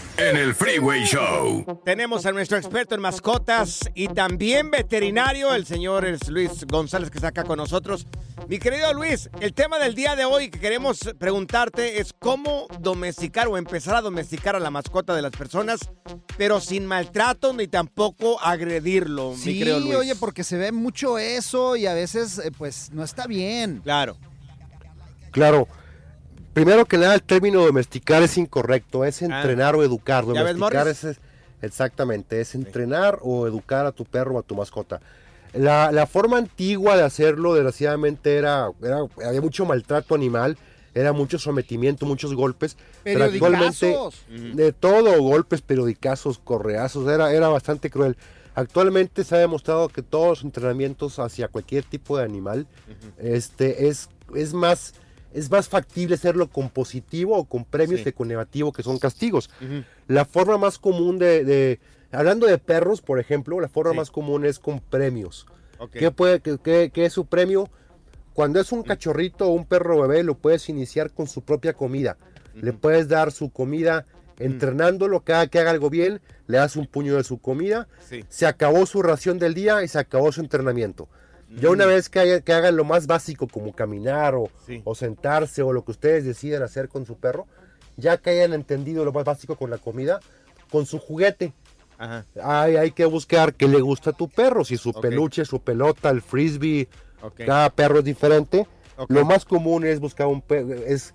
en 0.29 0.37
el 0.37 0.53
Freeway 0.53 1.03
Show. 1.05 1.81
Tenemos 1.83 2.25
a 2.25 2.31
nuestro 2.31 2.57
experto 2.57 2.93
en 2.95 3.01
mascotas 3.01 3.79
y 3.95 4.07
también 4.07 4.69
veterinario, 4.69 5.53
el 5.55 5.65
señor 5.65 6.05
Luis 6.29 6.65
González, 6.67 7.09
que 7.09 7.17
está 7.17 7.29
acá 7.29 7.43
con 7.43 7.57
nosotros. 7.57 8.05
Mi 8.47 8.59
querido 8.59 8.93
Luis, 8.93 9.29
el 9.39 9.53
tema 9.53 9.79
del 9.79 9.95
día 9.95 10.15
de 10.15 10.25
hoy 10.25 10.49
que 10.49 10.59
queremos 10.59 10.99
preguntarte 11.17 11.99
es 11.99 12.13
cómo 12.17 12.67
domesticar 12.79 13.47
o 13.47 13.57
empezar 13.57 13.95
a 13.95 14.01
domesticar 14.01 14.55
a 14.55 14.59
la 14.59 14.69
mascota 14.69 15.15
de 15.15 15.21
las 15.23 15.31
personas, 15.31 15.79
pero 16.37 16.59
sin 16.61 16.85
maltrato 16.85 17.53
ni 17.53 17.67
tampoco 17.67 18.39
agredirlo, 18.41 19.31
mi 19.31 19.37
Sí, 19.37 19.57
querido 19.59 19.79
Luis. 19.79 19.95
oye, 19.95 20.15
porque 20.15 20.43
se 20.43 20.57
ve 20.57 20.71
mucho 20.71 21.17
eso 21.17 21.75
y 21.75 21.87
a 21.87 21.93
veces, 21.93 22.37
eh, 22.39 22.51
pues, 22.55 22.91
no 22.91 23.03
está 23.03 23.25
bien. 23.27 23.81
Claro. 23.83 24.17
Claro. 25.31 25.67
Primero 26.53 26.85
que 26.85 26.97
nada, 26.97 27.15
el 27.15 27.23
término 27.23 27.63
domesticar 27.65 28.21
es 28.23 28.37
incorrecto, 28.37 29.05
es 29.05 29.21
entrenar 29.21 29.75
o 29.75 29.83
educar. 29.83 30.25
Ah. 30.27 30.33
¿Ya 30.33 30.43
ves, 30.43 30.57
Domesticar 30.57 30.87
es, 30.87 31.07
exactamente, 31.61 32.41
es 32.41 32.55
entrenar 32.55 33.19
o 33.21 33.47
educar 33.47 33.85
a 33.85 33.91
tu 33.91 34.03
perro 34.05 34.35
o 34.35 34.39
a 34.39 34.43
tu 34.43 34.55
mascota. 34.55 34.99
La, 35.53 35.91
la 35.91 36.07
forma 36.07 36.37
antigua 36.37 36.95
de 36.97 37.03
hacerlo, 37.03 37.53
desgraciadamente, 37.53 38.35
era, 38.37 38.69
era- 38.81 39.05
había 39.25 39.41
mucho 39.41 39.65
maltrato 39.65 40.15
animal, 40.15 40.57
era 40.93 41.13
mucho 41.13 41.39
sometimiento, 41.39 42.05
muchos 42.05 42.33
golpes. 42.35 42.75
Pero 43.03 43.23
actualmente, 43.25 43.77
Periodicazos. 43.79 44.25
de 44.29 44.73
todo, 44.73 45.21
golpes, 45.21 45.61
periodicazos, 45.61 46.37
correazos, 46.39 47.07
era, 47.09 47.31
era 47.33 47.47
bastante 47.47 47.89
cruel. 47.89 48.17
Actualmente 48.55 49.23
se 49.23 49.35
ha 49.35 49.39
demostrado 49.39 49.87
que 49.87 50.01
todos 50.01 50.27
los 50.27 50.43
entrenamientos 50.43 51.19
hacia 51.19 51.47
cualquier 51.47 51.85
tipo 51.85 52.17
de 52.17 52.25
animal 52.25 52.67
este, 53.17 53.87
es, 53.87 54.09
es, 54.35 54.53
más, 54.53 54.93
es 55.33 55.49
más 55.51 55.69
factible 55.69 56.15
hacerlo 56.15 56.49
con 56.49 56.69
positivo 56.69 57.37
o 57.37 57.45
con 57.45 57.63
premios 57.65 57.99
Sí. 57.99 58.03
que 58.05 58.13
con 58.13 58.27
negativo, 58.27 58.71
que 58.71 58.83
son 58.83 58.97
castigos. 58.99 59.49
La 60.07 60.25
forma 60.25 60.57
más 60.57 60.77
común 60.77 61.17
de, 61.19 61.43
de- 61.45 61.79
hablando 62.11 62.47
de 62.47 62.57
perros, 62.57 63.01
por 63.01 63.19
ejemplo, 63.19 63.59
la 63.59 63.69
forma 63.69 63.91
Sí. 63.91 63.97
más 63.97 64.11
común 64.11 64.45
es 64.45 64.59
con 64.59 64.79
premios. 64.79 65.45
Ok. 65.79 65.91
¿Qué, 65.93 66.11
puede, 66.11 66.39
qué- 66.41 66.57
qué- 66.63 66.91
qué 66.93 67.05
es 67.05 67.13
su 67.13 67.25
premio? 67.25 67.69
Cuando 68.33 68.59
es 68.59 68.71
un 68.71 68.83
cachorrito 68.83 69.47
o 69.47 69.53
un 69.53 69.65
perro 69.65 70.01
bebé, 70.01 70.23
lo 70.23 70.35
puedes 70.35 70.69
iniciar 70.69 71.11
con 71.11 71.27
su 71.27 71.41
propia 71.41 71.73
comida. 71.73 72.17
Le 72.53 72.73
puedes 72.73 73.07
dar 73.07 73.31
su 73.31 73.49
comida 73.49 74.05
entrenándolo, 74.39 75.21
cada 75.21 75.47
que 75.47 75.59
haga 75.59 75.71
algo 75.71 75.89
bien, 75.89 76.19
le 76.47 76.57
das 76.57 76.75
un 76.75 76.87
puño 76.87 77.15
de 77.15 77.23
su 77.23 77.39
comida. 77.39 77.87
Sí. 78.09 78.25
Se 78.29 78.45
acabó 78.45 78.85
su 78.85 79.01
ración 79.01 79.37
del 79.39 79.53
día 79.53 79.83
y 79.83 79.87
se 79.87 79.99
acabó 79.99 80.31
su 80.31 80.41
entrenamiento. 80.41 81.07
Ya 81.57 81.69
una 81.69 81.85
vez 81.85 82.09
que, 82.09 82.19
haya- 82.19 82.41
que 82.41 82.53
hagan 82.53 82.75
lo 82.77 82.83
más 82.85 83.07
básico 83.07 83.47
como 83.47 83.73
caminar 83.73 84.35
o, 84.35 84.49
Sí. 84.65 84.81
o 84.85 84.95
sentarse 84.95 85.61
o 85.61 85.73
lo 85.73 85.83
que 85.83 85.91
ustedes 85.91 86.23
decidan 86.25 86.63
hacer 86.63 86.87
con 86.87 87.05
su 87.05 87.17
perro, 87.17 87.45
ya 87.97 88.17
que 88.17 88.29
hayan 88.29 88.53
entendido 88.53 89.03
lo 89.03 89.11
más 89.11 89.25
básico 89.25 89.55
con 89.57 89.69
la 89.69 89.77
comida, 89.77 90.19
con 90.71 90.85
su 90.85 90.97
juguete. 90.99 91.53
Ajá. 91.97 92.25
Hay, 92.41 92.77
hay 92.77 92.91
que 92.91 93.05
buscar 93.05 93.53
qué 93.53 93.67
le 93.67 93.81
gusta 93.81 94.11
a 94.11 94.13
tu 94.13 94.27
perro, 94.29 94.63
si 94.65 94.77
su 94.77 94.93
peluche, 94.93 95.45
su 95.45 95.61
pelota, 95.61 96.09
el 96.09 96.21
frisbee, 96.21 96.87
cada 97.45 97.69
perro 97.69 97.99
es 97.99 98.05
diferente. 98.05 98.65
Lo 99.09 99.25
más 99.25 99.45
común 99.45 99.85
es 99.85 99.99
buscar 99.99 100.27
un 100.27 100.41
pe- 100.41 100.85
es 100.87 101.13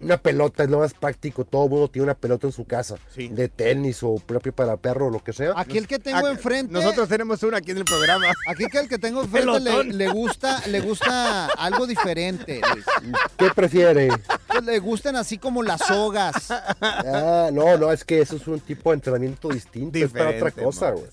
una 0.00 0.16
pelota, 0.18 0.64
es 0.64 0.70
lo 0.70 0.78
más 0.80 0.94
práctico, 0.94 1.44
todo 1.44 1.64
el 1.64 1.70
mundo 1.70 1.88
tiene 1.88 2.04
una 2.04 2.14
pelota 2.14 2.46
en 2.46 2.52
su 2.52 2.64
casa, 2.64 2.96
Sí. 3.14 3.28
de 3.28 3.48
tenis 3.48 4.02
o 4.02 4.16
propio 4.16 4.52
para 4.52 4.76
perro 4.76 5.06
o 5.06 5.10
lo 5.10 5.22
que 5.22 5.32
sea. 5.32 5.52
Aquí 5.56 5.78
el 5.78 5.86
que 5.86 5.98
tengo 5.98 6.28
enfrente. 6.28 6.72
Nosotros 6.72 7.08
tenemos 7.08 7.42
una 7.42 7.58
aquí 7.58 7.70
en 7.70 7.78
el 7.78 7.84
programa. 7.84 8.26
Aquí 8.48 8.66
que 8.66 8.78
el 8.78 8.88
que 8.88 8.98
tengo 8.98 9.22
enfrente 9.24 9.84
le, 9.84 10.08
gusta, 10.08 10.62
le 10.66 10.80
gusta 10.80 11.46
algo 11.46 11.86
diferente. 11.86 12.60
Luis. 12.72 12.84
¿Qué 13.36 13.48
prefiere? 13.54 14.08
Pues 14.48 14.64
le 14.64 14.78
gustan 14.78 15.16
así 15.16 15.38
como 15.38 15.62
las 15.62 15.80
sogas. 15.80 16.50
Ah, 16.50 17.50
no, 17.52 17.76
no, 17.76 17.92
es 17.92 18.04
que 18.04 18.20
eso 18.20 18.36
es 18.36 18.46
un 18.46 18.60
tipo 18.60 18.90
de 18.90 18.94
entrenamiento 18.96 19.48
distinto, 19.48 19.98
es 19.98 20.10
para 20.12 20.30
otra 20.30 20.50
cosa, 20.50 20.90
güey. 20.90 21.06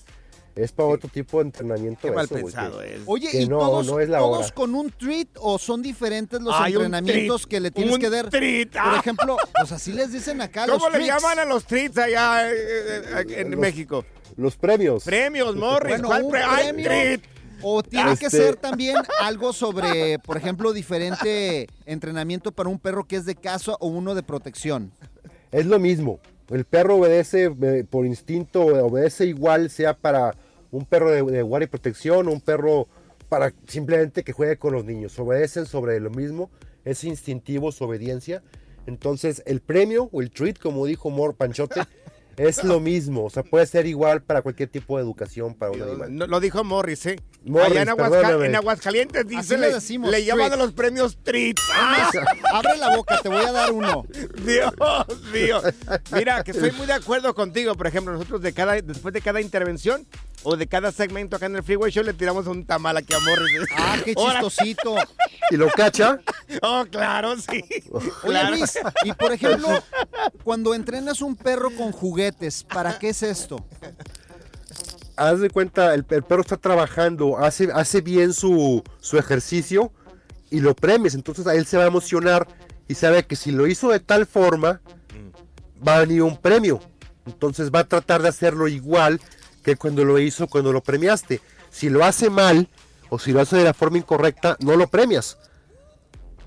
Es 0.56 0.70
para 0.70 0.88
otro 0.90 1.08
tipo 1.08 1.38
de 1.38 1.46
entrenamiento. 1.46 2.00
Qué 2.02 2.12
mal 2.12 2.26
eso, 2.26 2.34
güey, 2.34 2.44
pensado 2.44 2.80
es. 2.80 3.00
Oye, 3.06 3.28
Que 3.30 3.42
¿y 3.42 3.48
no, 3.48 3.58
todos, 3.58 3.86
no 3.86 3.98
es 3.98 4.08
la 4.08 4.18
todos 4.18 4.38
hora. 4.46 4.54
con 4.54 4.74
un 4.76 4.90
treat 4.90 5.26
o 5.40 5.58
son 5.58 5.82
diferentes 5.82 6.40
los 6.40 6.54
Hay 6.54 6.74
entrenamientos 6.74 7.42
treat, 7.42 7.50
que 7.50 7.60
le 7.60 7.70
tienes 7.72 7.94
un 7.94 8.00
que 8.00 8.08
dar? 8.10 8.30
treat, 8.30 8.68
Por 8.70 8.80
ah. 8.80 8.96
ejemplo, 9.00 9.36
pues 9.58 9.72
así 9.72 9.92
les 9.92 10.12
dicen 10.12 10.40
acá 10.40 10.66
¿Cómo 10.66 10.88
los 10.88 10.98
le 10.98 11.06
llaman 11.06 11.40
a 11.40 11.44
los 11.44 11.64
treats 11.64 11.98
allá 11.98 12.52
eh, 12.52 12.54
eh, 12.56 13.02
eh, 13.28 13.40
en 13.40 13.50
Los- 13.50 13.60
México? 13.60 14.04
Los 14.36 14.56
premios. 14.56 15.02
Premios, 15.04 15.56
Morris. 15.56 15.94
Bueno, 15.94 16.08
¿Cuál 16.08 16.22
un 16.24 16.30
pre- 16.30 16.42
¡Ay, 16.44 16.64
premio. 16.72 16.84
treat! 16.84 17.20
O 17.62 17.82
tiene 17.82 18.16
que 18.16 18.26
Este- 18.26 18.36
ser 18.38 18.56
también 18.56 18.96
algo 19.20 19.52
sobre, 19.52 20.18
por 20.20 20.36
ejemplo, 20.36 20.72
diferente 20.72 21.66
entrenamiento 21.86 22.52
para 22.52 22.68
un 22.68 22.78
perro 22.78 23.04
que 23.08 23.16
es 23.16 23.24
de 23.26 23.34
caza 23.34 23.72
o 23.80 23.88
uno 23.88 24.14
de 24.14 24.22
protección. 24.22 24.92
Es 25.50 25.66
lo 25.66 25.78
mismo. 25.78 26.20
El 26.50 26.64
perro 26.64 26.96
obedece 26.96 27.50
por 27.90 28.04
instinto, 28.06 28.60
obedece 28.66 29.24
igual, 29.26 29.70
sea 29.70 29.94
para 29.96 30.34
un 30.76 30.86
perro 30.86 31.10
de, 31.10 31.42
guardia 31.42 31.66
y 31.66 31.68
protección 31.68 32.28
un 32.28 32.40
perro 32.40 32.88
para 33.28 33.54
simplemente 33.66 34.24
que 34.24 34.32
juegue 34.32 34.58
con 34.58 34.72
los 34.72 34.84
niños. 34.84 35.18
Obedecen 35.18 35.66
sobre 35.66 36.00
lo 36.00 36.10
mismo, 36.10 36.50
es 36.84 37.04
instintivo 37.04 37.72
su 37.72 37.84
obediencia. 37.84 38.42
Entonces, 38.86 39.42
el 39.46 39.60
premio 39.60 40.10
o 40.12 40.20
el 40.20 40.30
treat, 40.30 40.58
como 40.58 40.84
dijo 40.84 41.10
Mor 41.10 41.36
Panchote, 41.36 41.80
es 42.36 42.64
lo 42.64 42.80
mismo. 42.80 43.24
O 43.24 43.30
sea, 43.30 43.42
puede 43.42 43.66
ser 43.66 43.86
igual 43.86 44.22
para 44.22 44.42
cualquier 44.42 44.68
tipo 44.68 44.96
de 44.96 45.02
educación 45.02 45.54
para 45.54 45.72
un 45.72 45.82
animal. 45.82 46.14
No, 46.16 46.26
lo 46.26 46.40
dijo 46.40 46.62
Morris, 46.64 47.06
¿eh? 47.06 47.16
Morris, 47.44 47.70
Allá 47.72 47.82
en, 47.82 47.88
Aguasca- 47.90 48.10
perdóname. 48.22 48.46
en 48.46 48.56
Aguascalientes 48.56 49.26
dice, 49.26 49.58
le 49.58 49.72
decimos, 49.74 50.10
le 50.10 50.24
llaman 50.24 50.52
a 50.52 50.56
los 50.56 50.72
premios 50.72 51.18
treats. 51.22 51.62
¡Ah! 51.74 52.10
Abre 52.52 52.76
la 52.78 52.96
boca, 52.96 53.20
te 53.22 53.28
voy 53.28 53.44
a 53.44 53.52
dar 53.52 53.72
uno. 53.72 54.04
Dios 54.44 54.72
mío. 55.32 55.60
Mira, 56.12 56.42
que 56.42 56.52
estoy 56.52 56.72
muy 56.72 56.86
de 56.86 56.94
acuerdo 56.94 57.34
contigo. 57.34 57.74
Por 57.74 57.86
ejemplo, 57.86 58.12
nosotros 58.12 58.40
de 58.42 58.52
cada, 58.52 58.80
después 58.80 59.12
de 59.12 59.20
cada 59.20 59.40
intervención 59.40 60.06
o 60.42 60.56
de 60.56 60.66
cada 60.66 60.92
segmento 60.92 61.36
acá 61.36 61.46
en 61.46 61.56
el 61.56 61.62
Freeway 61.62 61.90
Show 61.90 62.04
le 62.04 62.12
tiramos 62.12 62.46
un 62.46 62.66
tamal 62.66 62.96
aquí 62.96 63.14
a 63.14 63.18
Morris. 63.20 63.68
Ah, 63.76 63.96
qué 64.04 64.14
chistosito. 64.14 64.96
Y 65.50 65.56
lo 65.56 65.68
cacha, 65.70 66.20
Oh, 66.62 66.84
claro, 66.90 67.36
sí. 67.38 67.62
Oye, 67.90 68.10
Claro. 68.22 68.56
Luis, 68.56 68.78
y 69.04 69.12
por 69.12 69.32
ejemplo, 69.32 69.68
cuando 70.42 70.74
entrenas 70.74 71.20
un 71.22 71.36
perro 71.36 71.70
con 71.76 71.92
¿para 72.72 72.98
qué 72.98 73.10
es 73.10 73.22
esto? 73.22 73.64
haz 75.16 75.40
de 75.40 75.50
cuenta, 75.50 75.94
el, 75.94 76.04
perro 76.04 76.40
está 76.40 76.56
trabajando, 76.56 77.38
hace, 77.38 77.70
hace 77.72 78.00
bien 78.00 78.32
su, 78.32 78.82
su 79.00 79.18
ejercicio 79.18 79.92
y 80.50 80.60
lo 80.60 80.74
premias. 80.74 81.14
Entonces 81.14 81.46
a 81.46 81.54
él 81.54 81.66
se 81.66 81.76
va 81.76 81.84
a 81.84 81.88
emocionar 81.88 82.46
y 82.88 82.94
sabe 82.94 83.24
que 83.24 83.36
si 83.36 83.50
lo 83.52 83.66
hizo 83.66 83.90
de 83.90 84.00
tal 84.00 84.26
forma, 84.26 84.80
va 85.86 85.96
a 85.96 86.00
venir 86.00 86.22
un 86.22 86.36
premio. 86.36 86.80
Entonces 87.26 87.70
va 87.70 87.80
a 87.80 87.88
tratar 87.88 88.22
de 88.22 88.28
hacerlo 88.28 88.68
igual 88.68 89.20
que 89.62 89.76
cuando 89.76 90.04
lo 90.04 90.18
hizo, 90.18 90.46
cuando 90.46 90.72
lo 90.72 90.82
premiaste. 90.82 91.40
Si 91.70 91.88
lo 91.88 92.04
hace 92.04 92.30
mal 92.30 92.68
o 93.08 93.18
si 93.18 93.32
lo 93.32 93.40
hace 93.40 93.56
de 93.56 93.64
la 93.64 93.74
forma 93.74 93.98
incorrecta, 93.98 94.56
no 94.60 94.76
lo 94.76 94.88
premias. 94.88 95.38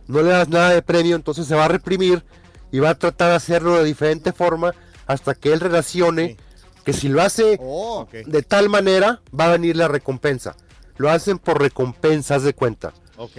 No 0.08 0.22
le 0.22 0.30
das 0.30 0.48
nada 0.48 0.70
de 0.70 0.82
premio, 0.82 1.16
entonces 1.16 1.48
se 1.48 1.56
va 1.56 1.66
a 1.66 1.70
reprimir 1.70 2.24
y 2.72 2.80
va 2.80 2.92
a 2.92 2.96
tratar 2.96 3.30
de 3.30 3.36
hacerlo 3.36 3.76
de 3.76 3.84
diferente 3.84 4.32
forma 4.32 4.74
hasta 5.08 5.34
que 5.36 5.54
él 5.54 5.60
relacione 5.60 6.38
que 6.86 6.94
si 6.94 7.10
lo 7.10 7.22
hace 7.22 7.58
Oh, 7.62 8.08
de 8.12 8.42
tal 8.44 8.70
manera 8.70 9.22
va 9.38 9.46
a 9.46 9.52
venir 9.52 9.76
la 9.76 9.88
recompensa. 9.88 10.56
Lo 10.98 11.10
hacen 11.10 11.38
por 11.38 11.62
recompensas 11.62 12.44
de 12.44 12.54
cuenta. 12.54 12.94
ok. 13.18 13.38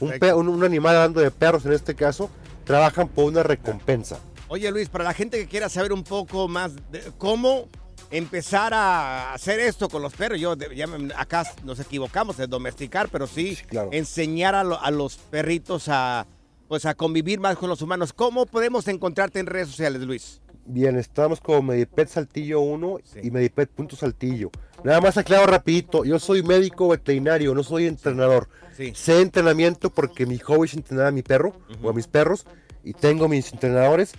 Un, 0.00 0.12
un- 0.34 0.48
un 0.48 0.64
animal 0.64 0.96
hablando 0.96 1.20
de 1.20 1.30
perros 1.30 1.64
en 1.64 1.72
este 1.72 1.94
caso, 1.94 2.28
trabajan 2.64 3.06
por 3.08 3.26
una 3.26 3.44
recompensa. 3.44 4.18
Oye 4.48 4.68
Luis, 4.72 4.88
para 4.88 5.04
la 5.04 5.14
gente 5.14 5.38
que 5.38 5.46
quiera 5.46 5.68
saber 5.68 5.92
un 5.92 6.02
poco 6.02 6.48
más 6.48 6.72
de 6.90 7.02
cómo 7.18 7.68
empezar 8.10 8.74
a 8.74 9.32
hacer 9.32 9.60
esto 9.60 9.88
con 9.88 10.02
los 10.02 10.12
perros, 10.14 10.40
yo 10.40 10.56
ya 10.56 10.86
me- 10.88 11.12
acá 11.14 11.44
nos 11.64 11.78
equivocamos 11.80 12.36
de 12.36 12.46
domesticar, 12.48 13.08
pero 13.10 13.26
sí, 13.28 13.56
claro. 13.68 13.90
enseñar 13.92 14.54
a, 14.56 14.64
lo- 14.64 14.80
a 14.82 14.90
los 14.90 15.16
perritos 15.16 15.88
a 15.88 16.26
pues 16.68 16.84
a 16.84 16.94
convivir 16.94 17.38
más 17.38 17.56
con 17.56 17.68
los 17.68 17.80
humanos. 17.80 18.12
¿Cómo 18.12 18.44
podemos 18.44 18.88
encontrarte 18.88 19.38
en 19.38 19.46
redes 19.46 19.68
sociales, 19.68 20.02
Luis? 20.02 20.40
Bien, 20.68 20.96
estamos 20.98 21.40
como 21.40 21.62
Medipet 21.62 22.08
Saltillo 22.08 22.60
1 22.60 22.98
Sí. 23.04 23.20
y 23.22 23.30
Medipet 23.30 23.70
Punto 23.70 23.94
Saltillo. 23.96 24.50
Nada 24.82 25.00
más 25.00 25.16
aclaro 25.16 25.46
rapidito, 25.46 26.04
yo 26.04 26.18
soy 26.18 26.42
médico 26.42 26.88
veterinario, 26.88 27.54
no 27.54 27.62
soy 27.62 27.86
entrenador. 27.86 28.48
Sí. 28.76 28.92
Sé 28.94 29.20
entrenamiento 29.20 29.90
porque 29.90 30.26
mi 30.26 30.38
hobby 30.38 30.66
es 30.66 30.74
entrenar 30.74 31.06
a 31.06 31.10
mi 31.12 31.22
perro 31.22 31.54
o 31.82 31.90
a 31.90 31.92
mis 31.92 32.06
perros 32.08 32.44
y 32.84 32.92
tengo 32.92 33.28
mis 33.28 33.52
entrenadores, 33.52 34.12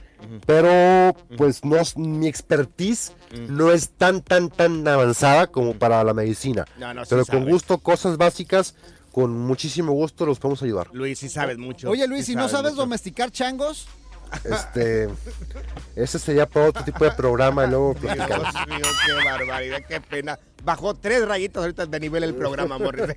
pero 0.45 1.15
pues 1.37 1.63
no 1.63 1.75
es- 1.77 1.97
mi 1.97 2.27
expertise 2.27 3.11
no 3.49 3.71
es 3.71 3.89
tan 3.89 4.21
tan 4.21 4.49
tan 4.49 4.87
avanzada 4.87 5.47
como 5.47 5.73
para 5.73 6.03
la 6.03 6.13
medicina. 6.13 6.65
No, 6.79 6.93
no, 6.93 7.03
sí 7.03 7.09
pero 7.11 7.25
con 7.25 7.39
sabes. 7.41 7.53
gusto, 7.53 7.77
cosas 7.79 8.17
básicas, 8.17 8.75
con 9.11 9.37
muchísimo 9.37 9.91
gusto 9.93 10.25
los 10.25 10.39
podemos 10.39 10.63
ayudar. 10.63 10.87
Luis, 10.93 11.19
sí 11.19 11.27
sabes 11.29 11.57
mucho. 11.57 11.89
Oye 11.89 12.07
Luis, 12.07 12.25
sí 12.25 12.33
¿y 12.33 12.35
no 12.35 12.47
sabes 12.49 12.71
mucho. 12.71 12.83
domesticar 12.83 13.31
changos? 13.31 13.87
Este, 14.43 15.09
ese 15.95 16.19
sería 16.19 16.47
para 16.47 16.67
otro 16.67 16.83
tipo 16.83 17.03
de 17.03 17.11
programa 17.11 17.65
y 17.65 17.69
luego 17.69 17.95
Dios 17.95 18.15
mío, 18.15 18.85
qué 19.05 19.13
barbaridad, 19.25 19.81
qué 19.87 20.01
pena. 20.01 20.39
Bajó 20.63 20.93
tres 20.95 21.27
rayitas 21.27 21.61
ahorita 21.61 21.85
de 21.85 21.99
nivel 21.99 22.23
el 22.23 22.35
programa, 22.35 22.77
Morris. 22.77 23.15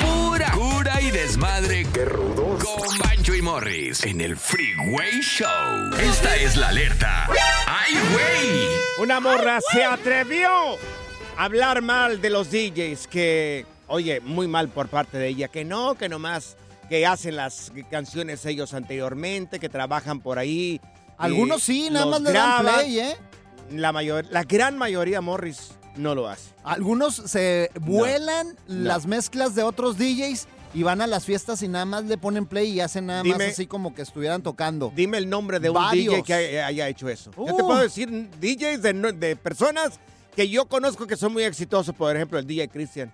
Pura 0.00 0.50
cura 0.52 1.00
y 1.00 1.10
desmadre. 1.10 1.86
Qué 1.92 2.04
rudos. 2.04 2.62
Con 2.62 2.98
Bancho 2.98 3.34
y 3.34 3.42
Morris 3.42 4.04
en 4.04 4.20
el 4.20 4.36
Freeway 4.36 5.20
Show. 5.20 5.48
Esta 5.98 6.36
es 6.36 6.56
la 6.56 6.68
alerta. 6.68 7.28
¡Ay, 7.66 7.94
güey! 8.12 8.68
Una 8.98 9.20
morra 9.20 9.58
se 9.72 9.84
atrevió 9.84 10.48
a 11.36 11.44
hablar 11.44 11.82
mal 11.82 12.20
de 12.20 12.30
los 12.30 12.50
DJs 12.50 13.08
que 13.08 13.66
Oye, 13.88 14.20
muy 14.20 14.48
mal 14.48 14.68
por 14.68 14.88
parte 14.88 15.16
de 15.16 15.28
ella, 15.28 15.48
que 15.48 15.64
no, 15.64 15.94
que 15.94 16.08
nomás 16.08 16.56
que 16.88 17.06
hacen 17.06 17.36
las 17.36 17.72
canciones 17.90 18.44
ellos 18.46 18.74
anteriormente, 18.74 19.58
que 19.58 19.68
trabajan 19.68 20.20
por 20.20 20.38
ahí. 20.38 20.80
Algunos 21.18 21.58
eh, 21.68 21.72
sí, 21.72 21.88
nada 21.90 22.06
más 22.06 22.20
le 22.20 22.32
dan 22.32 22.62
graban. 22.62 22.74
play, 22.80 22.98
¿eh? 23.00 23.16
La, 23.70 23.92
mayor, 23.92 24.26
la 24.30 24.44
gran 24.44 24.78
mayoría, 24.78 25.20
Morris, 25.20 25.72
no 25.96 26.14
lo 26.14 26.28
hace. 26.28 26.50
Algunos 26.62 27.14
se 27.16 27.70
vuelan 27.80 28.48
No. 28.68 28.84
las 28.84 29.06
mezclas 29.06 29.54
de 29.54 29.62
otros 29.62 29.96
DJs 29.98 30.46
y 30.74 30.82
van 30.82 31.00
a 31.00 31.06
las 31.06 31.24
fiestas 31.24 31.62
y 31.62 31.68
nada 31.68 31.86
más 31.86 32.04
le 32.04 32.18
ponen 32.18 32.44
play 32.46 32.70
y 32.70 32.80
hacen 32.80 33.06
nada 33.06 33.24
más 33.24 33.40
así 33.40 33.66
como 33.66 33.94
que 33.94 34.02
estuvieran 34.02 34.42
tocando. 34.42 34.92
Dime 34.94 35.16
el 35.18 35.28
nombre 35.28 35.58
de 35.58 35.70
un 35.70 35.74
Varios. 35.76 36.14
DJ 36.16 36.22
que 36.22 36.34
haya, 36.34 36.66
haya 36.66 36.88
hecho 36.88 37.08
eso. 37.08 37.30
Yo 37.36 37.44
te 37.56 37.62
Uh. 37.62 37.66
puedo 37.66 37.80
decir 37.80 38.10
DJs 38.40 38.82
de 39.18 39.36
personas 39.36 39.98
que 40.36 40.48
yo 40.50 40.66
conozco 40.66 41.06
que 41.06 41.16
son 41.16 41.32
muy 41.32 41.44
exitosos. 41.44 41.94
Por 41.94 42.14
ejemplo, 42.14 42.38
el 42.38 42.46
DJ 42.46 42.68
Christian. 42.68 43.10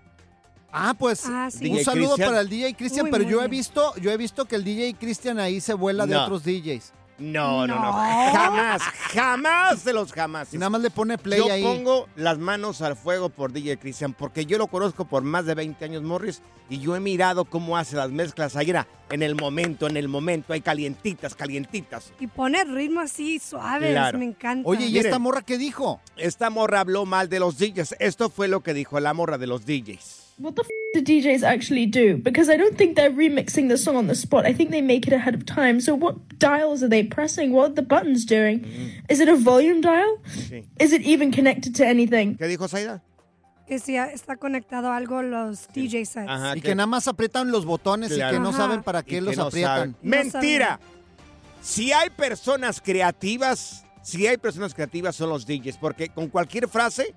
Ah, 0.72 0.94
pues 0.98 1.24
Ah, 1.26 1.50
sí. 1.50 1.66
un 1.66 1.72
DJ 1.76 1.84
saludo 1.84 2.06
Christian. 2.14 2.28
para 2.30 2.40
el 2.40 2.48
DJ 2.48 2.74
Cristian, 2.74 3.08
pero 3.10 3.24
yo 3.24 3.42
he 3.42 3.48
visto, 3.48 3.94
yo 3.96 4.10
he 4.10 4.16
visto 4.16 4.46
que 4.46 4.56
el 4.56 4.64
DJ 4.64 4.94
Cristian 4.94 5.38
ahí 5.38 5.60
se 5.60 5.74
vuela 5.74 6.06
de 6.06 6.16
otros 6.16 6.42
DJs. 6.44 6.92
No, 7.18 7.66
no, 7.68 7.76
no, 7.76 7.84
No. 7.84 7.92
Jamás, 7.92 8.82
jamás 9.12 9.84
de 9.84 9.92
los 9.92 10.12
jamás. 10.12 10.52
Y 10.54 10.58
nada 10.58 10.70
más 10.70 10.80
le 10.80 10.90
pone 10.90 11.18
play 11.18 11.38
Yo 11.38 11.52
ahí. 11.52 11.62
pongo 11.62 12.08
las 12.16 12.38
manos 12.38 12.80
al 12.82 12.96
fuego 12.96 13.28
por 13.28 13.52
DJ 13.52 13.76
Christian 13.78 14.12
porque 14.14 14.44
yo 14.46 14.58
lo 14.58 14.66
conozco 14.66 15.04
por 15.04 15.22
más 15.22 15.44
de 15.46 15.54
20 15.54 15.84
años, 15.84 16.02
Morris, 16.02 16.40
y 16.68 16.78
yo 16.80 16.96
he 16.96 17.00
mirado 17.00 17.44
cómo 17.44 17.76
hace 17.76 17.94
las 17.96 18.10
mezclas 18.10 18.56
ahí, 18.56 18.70
era, 18.70 18.88
en 19.10 19.22
el 19.22 19.36
momento, 19.36 19.86
en 19.86 19.98
el 19.98 20.08
momento, 20.08 20.52
hay 20.54 20.62
calientitas, 20.62 21.34
calientitas. 21.34 22.12
Y 22.18 22.26
pone 22.26 22.64
ritmo 22.64 23.00
así 23.00 23.38
suaves, 23.38 23.90
Claro. 23.92 24.18
me 24.18 24.24
encanta. 24.24 24.68
Oye, 24.68 24.86
¿y 24.86 24.92
Miren. 24.92 25.06
esta 25.06 25.18
morra 25.18 25.42
qué 25.42 25.58
dijo? 25.58 26.00
Esta 26.16 26.48
morra 26.50 26.80
habló 26.80 27.04
mal 27.04 27.28
de 27.28 27.38
los 27.40 27.58
DJs. 27.58 27.94
Esto 28.00 28.30
fue 28.30 28.48
lo 28.48 28.62
que 28.62 28.74
dijo 28.74 28.98
la 28.98 29.12
morra 29.14 29.38
de 29.38 29.46
los 29.46 29.64
DJs. 29.66 30.21
What 30.42 30.56
the 30.56 30.62
f 30.62 30.68
do 30.94 31.00
DJs 31.02 31.42
actually 31.44 31.86
do? 31.86 32.16
Because 32.18 32.48
I 32.50 32.56
don't 32.56 32.76
think 32.76 32.96
they're 32.96 33.12
remixing 33.12 33.68
the 33.68 33.78
song 33.78 33.94
on 33.96 34.08
the 34.08 34.14
spot. 34.16 34.44
I 34.44 34.52
think 34.52 34.70
they 34.70 34.82
make 34.82 35.06
it 35.06 35.12
ahead 35.12 35.34
of 35.36 35.44
time. 35.46 35.80
So 35.80 35.94
what 35.94 36.16
dials 36.38 36.82
are 36.82 36.88
they 36.88 37.04
pressing? 37.04 37.52
What 37.52 37.70
are 37.70 37.74
the 37.74 37.82
buttons 37.82 38.24
doing? 38.26 38.64
Is 39.08 39.20
it 39.20 39.28
a 39.28 39.36
volume 39.36 39.80
dial? 39.80 40.18
Sí. 40.26 40.64
Is 40.80 40.92
it 40.92 41.02
even 41.02 41.30
connected 41.30 41.76
to 41.76 41.86
anything? 41.86 42.36
¿Qué 42.36 42.48
dijo 42.48 42.66
Saida? 42.68 43.00
Que 43.68 43.78
si 43.78 43.94
está 43.96 44.36
conectado 44.36 44.88
a 44.90 44.96
algo 44.96 45.22
los 45.22 45.68
DJ 45.72 46.04
sets. 46.04 46.28
Ajá, 46.28 46.56
Y 46.56 46.60
que 46.60 46.74
nada 46.74 46.88
más 46.88 47.06
aprietan 47.06 47.52
los 47.52 47.64
botones 47.64 48.10
y 48.10 48.16
Claro. 48.16 48.32
que 48.36 48.40
no 48.40 48.48
Ajá. 48.48 48.58
saben 48.58 48.82
para 48.82 49.00
y 49.00 49.04
qué 49.04 49.10
que 49.16 49.20
los 49.20 49.36
no 49.36 49.44
aprietan. 49.44 49.96
No 50.02 50.10
Mentira. 50.10 50.80
Si 51.62 51.92
hay 51.92 52.10
personas 52.10 52.80
creativas, 52.80 53.84
si 54.02 54.26
hay 54.26 54.36
personas 54.38 54.74
creativas 54.74 55.14
son 55.14 55.28
los 55.30 55.46
DJs, 55.46 55.76
porque 55.78 56.08
con 56.08 56.28
cualquier 56.28 56.68
frase 56.68 57.14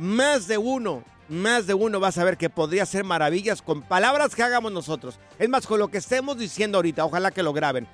Más 0.00 0.48
de 0.48 0.58
uno, 0.58 1.04
más 1.32 1.66
de 1.66 1.74
uno 1.74 1.98
vas 1.98 2.18
a 2.18 2.24
ver 2.24 2.36
que 2.36 2.50
podría 2.50 2.82
hacer 2.82 3.04
maravillas 3.04 3.62
con 3.62 3.82
palabras 3.82 4.34
que 4.34 4.42
hagamos 4.42 4.70
nosotros. 4.70 5.18
Es 5.38 5.48
más, 5.48 5.66
con 5.66 5.78
lo 5.78 5.88
que 5.88 5.96
estemos 5.98 6.36
diciendo 6.36 6.78
ahorita, 6.78 7.04
ojalá 7.04 7.30
que 7.30 7.42
lo 7.42 7.54
graben. 7.54 7.88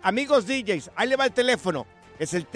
Amigos 0.00 0.46
DJs, 0.46 0.92
ahí 0.94 1.08
le 1.08 1.16
va 1.16 1.24
el 1.24 1.32
teléfono. 1.32 1.86
Es 2.20 2.34
el 2.34 2.46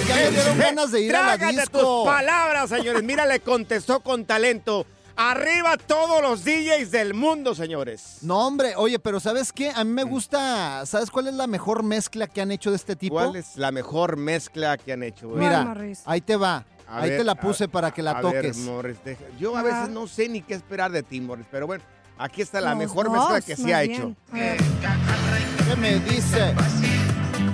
ya 0.06 0.14
me 0.16 0.30
dieron 0.30 0.58
ganas 0.58 0.92
de 0.92 1.00
ir 1.00 1.14
a 1.16 1.20
la 1.22 1.36
Trágate 1.38 1.60
disco. 1.60 1.78
tus 1.78 2.06
palabras, 2.06 2.70
señores. 2.70 3.02
Mira, 3.02 3.26
le 3.26 3.40
contestó 3.40 4.00
con 4.00 4.24
talento. 4.24 4.86
Arriba 5.16 5.76
todos 5.76 6.22
los 6.22 6.44
DJs 6.44 6.90
del 6.90 7.12
mundo, 7.12 7.54
señores. 7.54 8.18
No, 8.22 8.46
hombre, 8.46 8.74
oye, 8.76 8.98
pero 8.98 9.20
¿sabes 9.20 9.52
qué? 9.52 9.70
A 9.70 9.84
mí 9.84 9.92
me 9.92 10.04
gusta, 10.04 10.86
¿sabes 10.86 11.10
cuál 11.10 11.26
es 11.28 11.34
la 11.34 11.46
mejor 11.46 11.82
mezcla 11.82 12.26
que 12.26 12.40
han 12.40 12.50
hecho 12.50 12.70
de 12.70 12.76
este 12.76 12.96
tipo? 12.96 13.16
¿Cuál 13.16 13.36
es 13.36 13.56
la 13.56 13.70
mejor 13.70 14.16
mezcla 14.16 14.78
que 14.78 14.92
han 14.94 15.02
hecho? 15.02 15.28
güey? 15.28 15.40
Mira, 15.40 15.74
ahí 16.06 16.20
te 16.22 16.36
va. 16.36 16.64
A 16.88 17.02
ahí 17.02 17.10
ver, 17.10 17.18
te 17.18 17.24
la 17.24 17.32
a- 17.32 17.40
puse 17.40 17.68
para 17.68 17.90
que 17.92 18.02
la 18.02 18.12
a 18.12 18.20
toques. 18.22 18.42
ver, 18.56 18.64
Morris, 18.72 18.96
deja- 19.04 19.22
Yo 19.38 19.54
a 19.56 19.60
Ah. 19.60 19.62
veces 19.62 19.88
no 19.90 20.06
sé 20.06 20.28
ni 20.28 20.40
qué 20.42 20.54
esperar 20.54 20.90
de 20.90 21.02
ti, 21.02 21.20
Morris, 21.20 21.46
pero 21.50 21.66
bueno, 21.66 21.84
aquí 22.20 22.42
está 22.42 22.60
la 22.60 22.70
Los 22.70 22.78
mejor 22.78 23.06
dos, 23.06 23.32
mezcla 23.32 23.40
que 23.40 23.56
se 23.56 23.74
ha 23.74 23.80
bien. 23.80 23.92
hecho. 23.92 24.14
¿Qué 24.32 25.76
me 25.76 25.98
dice? 26.00 26.54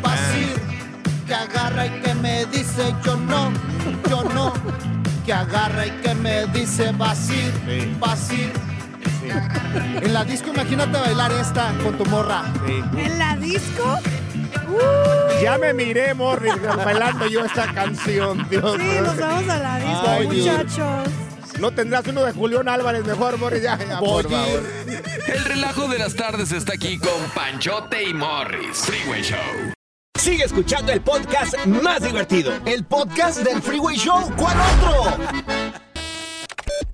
Basir, 0.02 0.60
que 1.26 1.34
agarra 1.34 1.86
y 1.86 1.90
que 2.00 2.14
me 2.14 2.44
dice 2.46 2.94
yo 3.04 3.16
no, 3.16 3.52
yo 4.08 4.24
no. 4.34 4.52
Que 5.24 5.32
agarra 5.32 5.86
y 5.86 5.90
que 5.90 6.14
me 6.14 6.46
dice 6.46 6.92
Basir, 6.92 7.52
Sí. 7.66 7.96
Basir. 7.98 8.52
En 10.02 10.12
la 10.14 10.24
disco 10.24 10.50
imagínate 10.54 10.98
bailar 10.98 11.32
esta 11.32 11.72
con 11.82 11.98
tu 11.98 12.04
morra. 12.06 12.44
Sí. 12.66 12.82
¿En 12.96 13.18
la 13.18 13.36
disco? 13.36 13.98
Ya 15.42 15.58
me 15.58 15.72
miré, 15.74 16.14
Morris, 16.14 16.54
bailando 16.84 17.26
yo 17.26 17.44
esta 17.44 17.72
canción, 17.72 18.46
Dios 18.48 18.76
Sí, 18.78 18.88
nos 19.02 19.16
vamos 19.16 19.48
a 19.48 19.58
la 19.58 19.76
disco, 19.78 20.04
Ay, 20.08 20.28
Dios. 20.28 20.64
¿No 21.60 21.70
tendrás 21.72 22.06
uno 22.06 22.22
de 22.22 22.32
Julián 22.32 22.68
Álvarez 22.68 23.04
mejor, 23.04 23.38
Morris? 23.38 23.62
Ya, 23.62 23.78
ya, 23.78 23.98
por 23.98 24.28
favor. 24.30 24.62
El 25.26 25.44
relajo 25.44 25.88
de 25.88 25.98
las 25.98 26.14
tardes 26.14 26.52
está 26.52 26.74
aquí 26.74 26.98
con 26.98 27.30
Panchote 27.34 28.02
y 28.02 28.12
Morris. 28.12 28.78
Freeway 28.78 29.22
Show. 29.22 29.72
Sigue 30.18 30.44
escuchando 30.44 30.92
el 30.92 31.00
podcast 31.00 31.56
más 31.66 32.02
divertido. 32.02 32.52
El 32.66 32.84
podcast 32.84 33.38
del 33.38 33.62
Freeway 33.62 33.96
Show, 33.96 34.30
¿cuál 34.36 34.56
otro? 34.60 35.24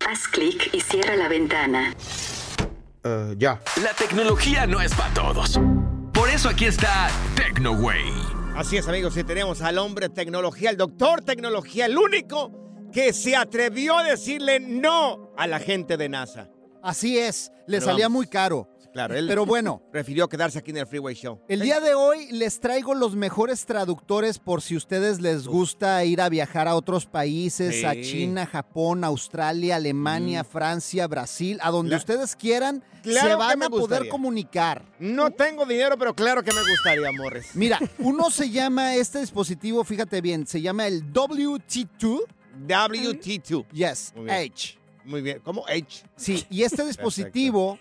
Haz 0.08 0.28
clic 0.28 0.70
y 0.72 0.80
cierra 0.80 1.16
la 1.16 1.28
ventana. 1.28 1.94
Eh, 3.02 3.34
ya. 3.38 3.60
La 3.82 3.92
tecnología 3.94 4.66
no 4.66 4.80
es 4.80 4.94
para 4.94 5.12
todos. 5.12 5.58
Por 6.12 6.28
eso 6.28 6.48
aquí 6.48 6.66
está 6.66 7.10
TecnoWay. 7.34 8.12
Así 8.54 8.76
es, 8.76 8.86
amigos, 8.86 9.16
y 9.16 9.24
tenemos 9.24 9.62
al 9.62 9.78
hombre 9.78 10.08
tecnología, 10.08 10.70
el 10.70 10.76
doctor 10.76 11.22
tecnología, 11.22 11.86
el 11.86 11.96
único 11.96 12.61
que 12.92 13.12
se 13.12 13.34
atrevió 13.36 13.98
a 13.98 14.04
decirle 14.04 14.60
no 14.60 15.32
a 15.36 15.46
la 15.46 15.58
gente 15.58 15.96
de 15.96 16.08
NASA. 16.08 16.48
Así 16.82 17.18
es, 17.18 17.50
le 17.66 17.78
Pero 17.78 17.86
salía 17.92 18.06
vamos. 18.06 18.16
muy 18.18 18.26
caro. 18.26 18.68
Claro, 18.92 19.14
él 19.14 19.26
Pero 19.26 19.46
bueno, 19.46 19.80
prefirió 19.90 20.28
quedarse 20.28 20.58
aquí 20.58 20.70
en 20.70 20.76
el 20.76 20.86
Freeway 20.86 21.14
Show. 21.14 21.40
el 21.48 21.60
día 21.60 21.80
de 21.80 21.94
hoy 21.94 22.30
les 22.30 22.60
traigo 22.60 22.92
los 22.94 23.16
mejores 23.16 23.64
traductores 23.64 24.38
por 24.38 24.60
si 24.60 24.76
ustedes 24.76 25.18
les 25.20 25.46
gusta 25.48 26.04
ir 26.04 26.20
a 26.20 26.28
viajar 26.28 26.68
a 26.68 26.74
otros 26.74 27.06
países, 27.06 27.76
Sí. 27.76 27.84
a 27.86 27.92
China, 27.98 28.44
Japón, 28.44 29.02
Australia, 29.02 29.76
Alemania, 29.76 30.44
Francia, 30.44 31.06
Brasil, 31.06 31.58
a 31.62 31.70
donde 31.70 31.94
Cla- 31.94 31.98
ustedes 32.00 32.36
quieran, 32.36 32.84
Claro 33.02 33.20
se 33.22 33.28
que 33.28 33.34
van 33.36 33.58
me 33.60 33.64
a 33.64 33.70
poder 33.70 33.80
gustaría. 33.88 34.10
comunicar. 34.10 34.84
No 34.98 35.30
tengo 35.30 35.64
dinero, 35.64 35.96
pero 35.96 36.14
claro 36.14 36.42
que 36.42 36.52
me 36.52 36.60
gustaría, 36.60 37.10
Morris. 37.12 37.46
Mira, 37.54 37.78
uno 37.98 38.30
se 38.30 38.50
llama 38.50 38.94
este 38.96 39.20
dispositivo, 39.20 39.84
fíjate 39.84 40.20
bien, 40.20 40.46
se 40.46 40.60
llama 40.60 40.86
el 40.86 41.10
WT2. 41.14 42.20
WT2. 42.66 43.66
Yes, 43.72 44.12
Muy 44.14 44.24
bien. 44.26 44.36
H. 44.52 44.78
Muy 45.04 45.20
bien. 45.22 45.40
¿Cómo 45.44 45.64
H? 45.66 46.04
Sí, 46.16 46.46
y 46.50 46.62
este 46.62 46.84
dispositivo 46.86 47.78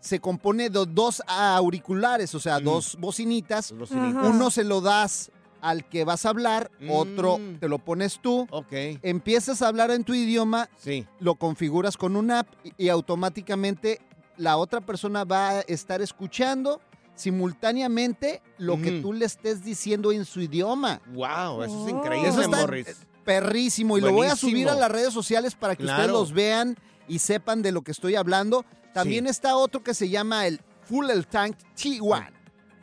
se 0.00 0.20
compone 0.20 0.70
de 0.70 0.84
dos 0.86 1.22
auriculares, 1.26 2.34
o 2.34 2.40
sea, 2.40 2.60
Mm. 2.60 2.64
dos 2.64 2.96
bocinitas. 3.00 3.72
Uno 3.72 4.50
se 4.50 4.64
lo 4.64 4.80
das 4.80 5.30
al 5.60 5.88
que 5.88 6.04
vas 6.04 6.24
a 6.24 6.28
hablar, 6.28 6.70
otro 6.88 7.38
Mm. 7.38 7.58
te 7.58 7.68
lo 7.68 7.78
pones 7.78 8.20
tú. 8.22 8.46
Ok. 8.50 8.72
Empiezas 9.02 9.60
a 9.62 9.68
hablar 9.68 9.90
en 9.90 10.04
tu 10.04 10.14
idioma, 10.14 10.68
Sí. 10.76 11.04
lo 11.18 11.34
configuras 11.34 11.96
con 11.96 12.14
una 12.16 12.40
app 12.40 12.48
y, 12.64 12.84
y 12.84 12.88
automáticamente 12.90 14.00
la 14.36 14.56
otra 14.56 14.80
persona 14.80 15.24
va 15.24 15.48
a 15.50 15.60
estar 15.62 16.00
escuchando 16.00 16.80
simultáneamente 17.16 18.40
lo 18.58 18.80
que 18.80 19.00
tú 19.02 19.12
le 19.12 19.24
estés 19.24 19.64
diciendo 19.64 20.12
en 20.12 20.24
su 20.24 20.40
idioma. 20.40 21.00
Wow, 21.12 21.62
eso 21.64 21.86
es 21.88 21.92
Oh. 21.92 21.98
increíble, 21.98 22.28
Eso 22.28 22.40
está 22.42 22.56
Morris. 22.60 23.06
Perrísimo 23.28 23.98
y 23.98 24.00
lo 24.00 24.10
voy 24.12 24.26
a 24.28 24.36
subir 24.36 24.70
a 24.70 24.74
las 24.74 24.90
redes 24.90 25.12
sociales 25.12 25.54
para 25.54 25.76
que 25.76 25.84
ustedes 25.84 26.08
los 26.10 26.32
vean 26.32 26.76
y 27.06 27.18
sepan 27.18 27.60
de 27.60 27.72
lo 27.72 27.82
que 27.82 27.90
estoy 27.92 28.14
hablando. 28.16 28.64
También 28.94 29.24
Sí. 29.26 29.30
está 29.30 29.54
otro 29.56 29.82
que 29.82 29.92
se 29.92 30.08
llama 30.08 30.46
el 30.46 30.60
Full 30.84 31.10
El 31.10 31.26
Tank 31.26 31.56
T1. 31.76 32.00
Guau, 32.00 32.24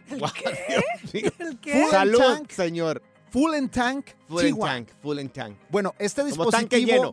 Dios 0.08 0.24
mío. 1.14 1.32
¿El 1.40 1.60
qué? 1.60 1.74
Full 1.82 1.90
Salud, 1.90 2.20
tank. 2.20 2.52
señor. 2.52 3.02
Full 3.32 3.54
and 3.56 3.72
Tank 3.72 4.06
Full 4.30 4.40
and 4.46 4.56
T1. 4.56 4.66
tank, 4.68 4.90
full 5.02 5.18
and 5.20 5.32
tank. 5.32 5.58
Bueno, 5.72 5.96
este 5.98 6.22
Como 6.22 6.28
dispositivo 6.28 6.52
tanque 6.60 6.86
lleno. 6.86 7.12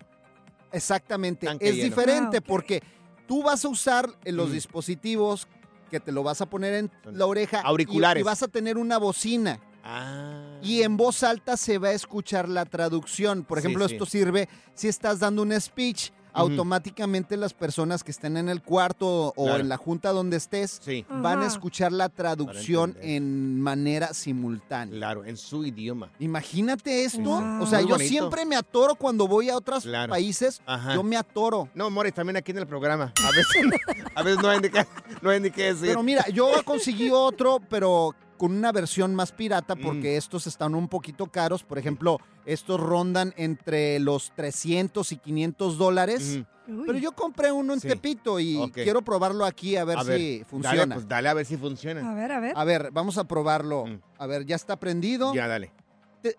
exactamente 0.70 1.46
Tanque 1.46 1.68
es 1.70 1.76
lleno. 1.76 1.84
diferente 1.88 2.36
Ah, 2.36 2.40
ok. 2.40 2.46
porque 2.46 2.82
tú 3.26 3.42
vas 3.42 3.64
a 3.64 3.68
usar 3.68 4.10
eh, 4.24 4.32
los 4.32 4.50
Mm. 4.50 4.52
dispositivos 4.52 5.48
que 5.90 6.00
te 6.00 6.12
lo 6.12 6.22
vas 6.22 6.40
a 6.42 6.46
poner 6.46 6.74
en 6.74 6.90
Son 7.02 7.18
la 7.18 7.26
oreja 7.26 7.62
y- 7.64 7.66
auriculares. 7.66 8.20
y 8.20 8.24
vas 8.24 8.42
a 8.42 8.48
tener 8.48 8.76
una 8.78 8.98
bocina. 8.98 9.58
Ah. 9.84 10.58
Y 10.62 10.82
en 10.82 10.96
voz 10.96 11.22
alta 11.22 11.56
se 11.56 11.78
va 11.78 11.88
a 11.88 11.92
escuchar 11.92 12.48
la 12.48 12.64
traducción. 12.64 13.44
Por 13.44 13.58
ejemplo, 13.58 13.86
sí. 13.88 13.94
esto 13.94 14.06
sirve 14.06 14.48
si 14.74 14.88
estás 14.88 15.18
dando 15.20 15.42
un 15.42 15.58
speech. 15.60 16.10
Automáticamente 16.34 17.36
las 17.36 17.52
personas 17.52 18.02
que 18.02 18.10
estén 18.10 18.38
en 18.38 18.48
el 18.48 18.62
cuarto 18.62 19.34
o 19.36 19.44
Claro. 19.44 19.60
en 19.60 19.68
la 19.68 19.76
junta 19.76 20.12
donde 20.12 20.38
estés 20.38 20.80
Sí, 20.82 21.04
van 21.10 21.42
a 21.42 21.46
escuchar 21.46 21.92
la 21.92 22.08
traducción 22.08 22.96
en 23.02 23.60
manera 23.60 24.14
simultánea. 24.14 24.96
claro, 24.96 25.26
en 25.26 25.36
su 25.36 25.62
idioma. 25.64 26.10
Imagínate 26.20 27.04
esto. 27.04 27.20
Wow. 27.20 27.62
O 27.62 27.66
sea, 27.66 27.80
Muy 27.80 27.88
yo 27.90 27.94
bonito. 27.96 28.08
siempre 28.10 28.46
me 28.46 28.56
atoro 28.56 28.94
cuando 28.94 29.28
voy 29.28 29.50
a 29.50 29.56
otros 29.58 29.82
Claro. 29.84 30.10
países. 30.10 30.62
Ajá. 30.64 30.94
Yo 30.94 31.02
me 31.02 31.16
atoro. 31.18 31.68
No, 31.74 31.90
Morris, 31.90 32.14
también 32.14 32.36
aquí 32.38 32.52
en 32.52 32.58
el 32.58 32.66
programa. 32.66 33.12
A 33.22 33.30
veces, 33.30 33.80
a 34.14 34.22
veces 34.22 34.42
no, 34.42 34.48
hay 34.48 34.60
ni 34.60 34.70
qué, 34.70 34.86
no 35.20 35.28
hay 35.30 35.40
ni 35.40 35.50
qué 35.50 35.64
decir. 35.74 35.88
Pero 35.88 36.02
mira, 36.02 36.26
yo 36.30 36.50
conseguí 36.64 37.10
otro, 37.10 37.60
pero 37.68 38.14
con 38.42 38.56
una 38.56 38.72
versión 38.72 39.14
más 39.14 39.30
pirata 39.30 39.76
Mm. 39.76 39.82
porque 39.82 40.16
estos 40.16 40.48
están 40.48 40.74
un 40.74 40.88
poquito 40.88 41.26
caros. 41.26 41.62
Por 41.62 41.78
ejemplo, 41.78 42.18
estos 42.44 42.80
rondan 42.80 43.32
entre 43.36 44.00
los 44.00 44.32
300 44.34 45.12
y 45.12 45.16
500 45.16 45.78
dólares. 45.78 46.40
Pero 46.66 46.98
yo 46.98 47.12
compré 47.12 47.52
uno 47.52 47.72
en 47.72 47.78
Sí. 47.80 47.86
Tepito 47.86 48.40
y 48.40 48.68
quiero 48.74 49.00
probarlo 49.02 49.44
aquí 49.44 49.76
a 49.76 49.84
ver 49.84 49.98
a 49.98 50.02
si 50.02 50.08
ver, 50.38 50.44
funciona. 50.46 50.76
Dale, 50.78 50.94
pues 50.94 51.08
dale 51.08 51.28
a 51.28 51.34
ver 51.34 51.46
si 51.46 51.56
funciona. 51.56 52.10
A 52.10 52.14
ver, 52.14 52.32
a 52.32 52.40
ver. 52.40 52.52
A 52.56 52.64
ver, 52.64 52.90
vamos 52.90 53.16
a 53.16 53.22
probarlo. 53.24 53.86
Mm. 53.86 54.00
A 54.18 54.26
ver, 54.26 54.44
ya 54.44 54.56
está 54.56 54.74
prendido. 54.74 55.32
Ya, 55.34 55.46
dale. 55.46 55.70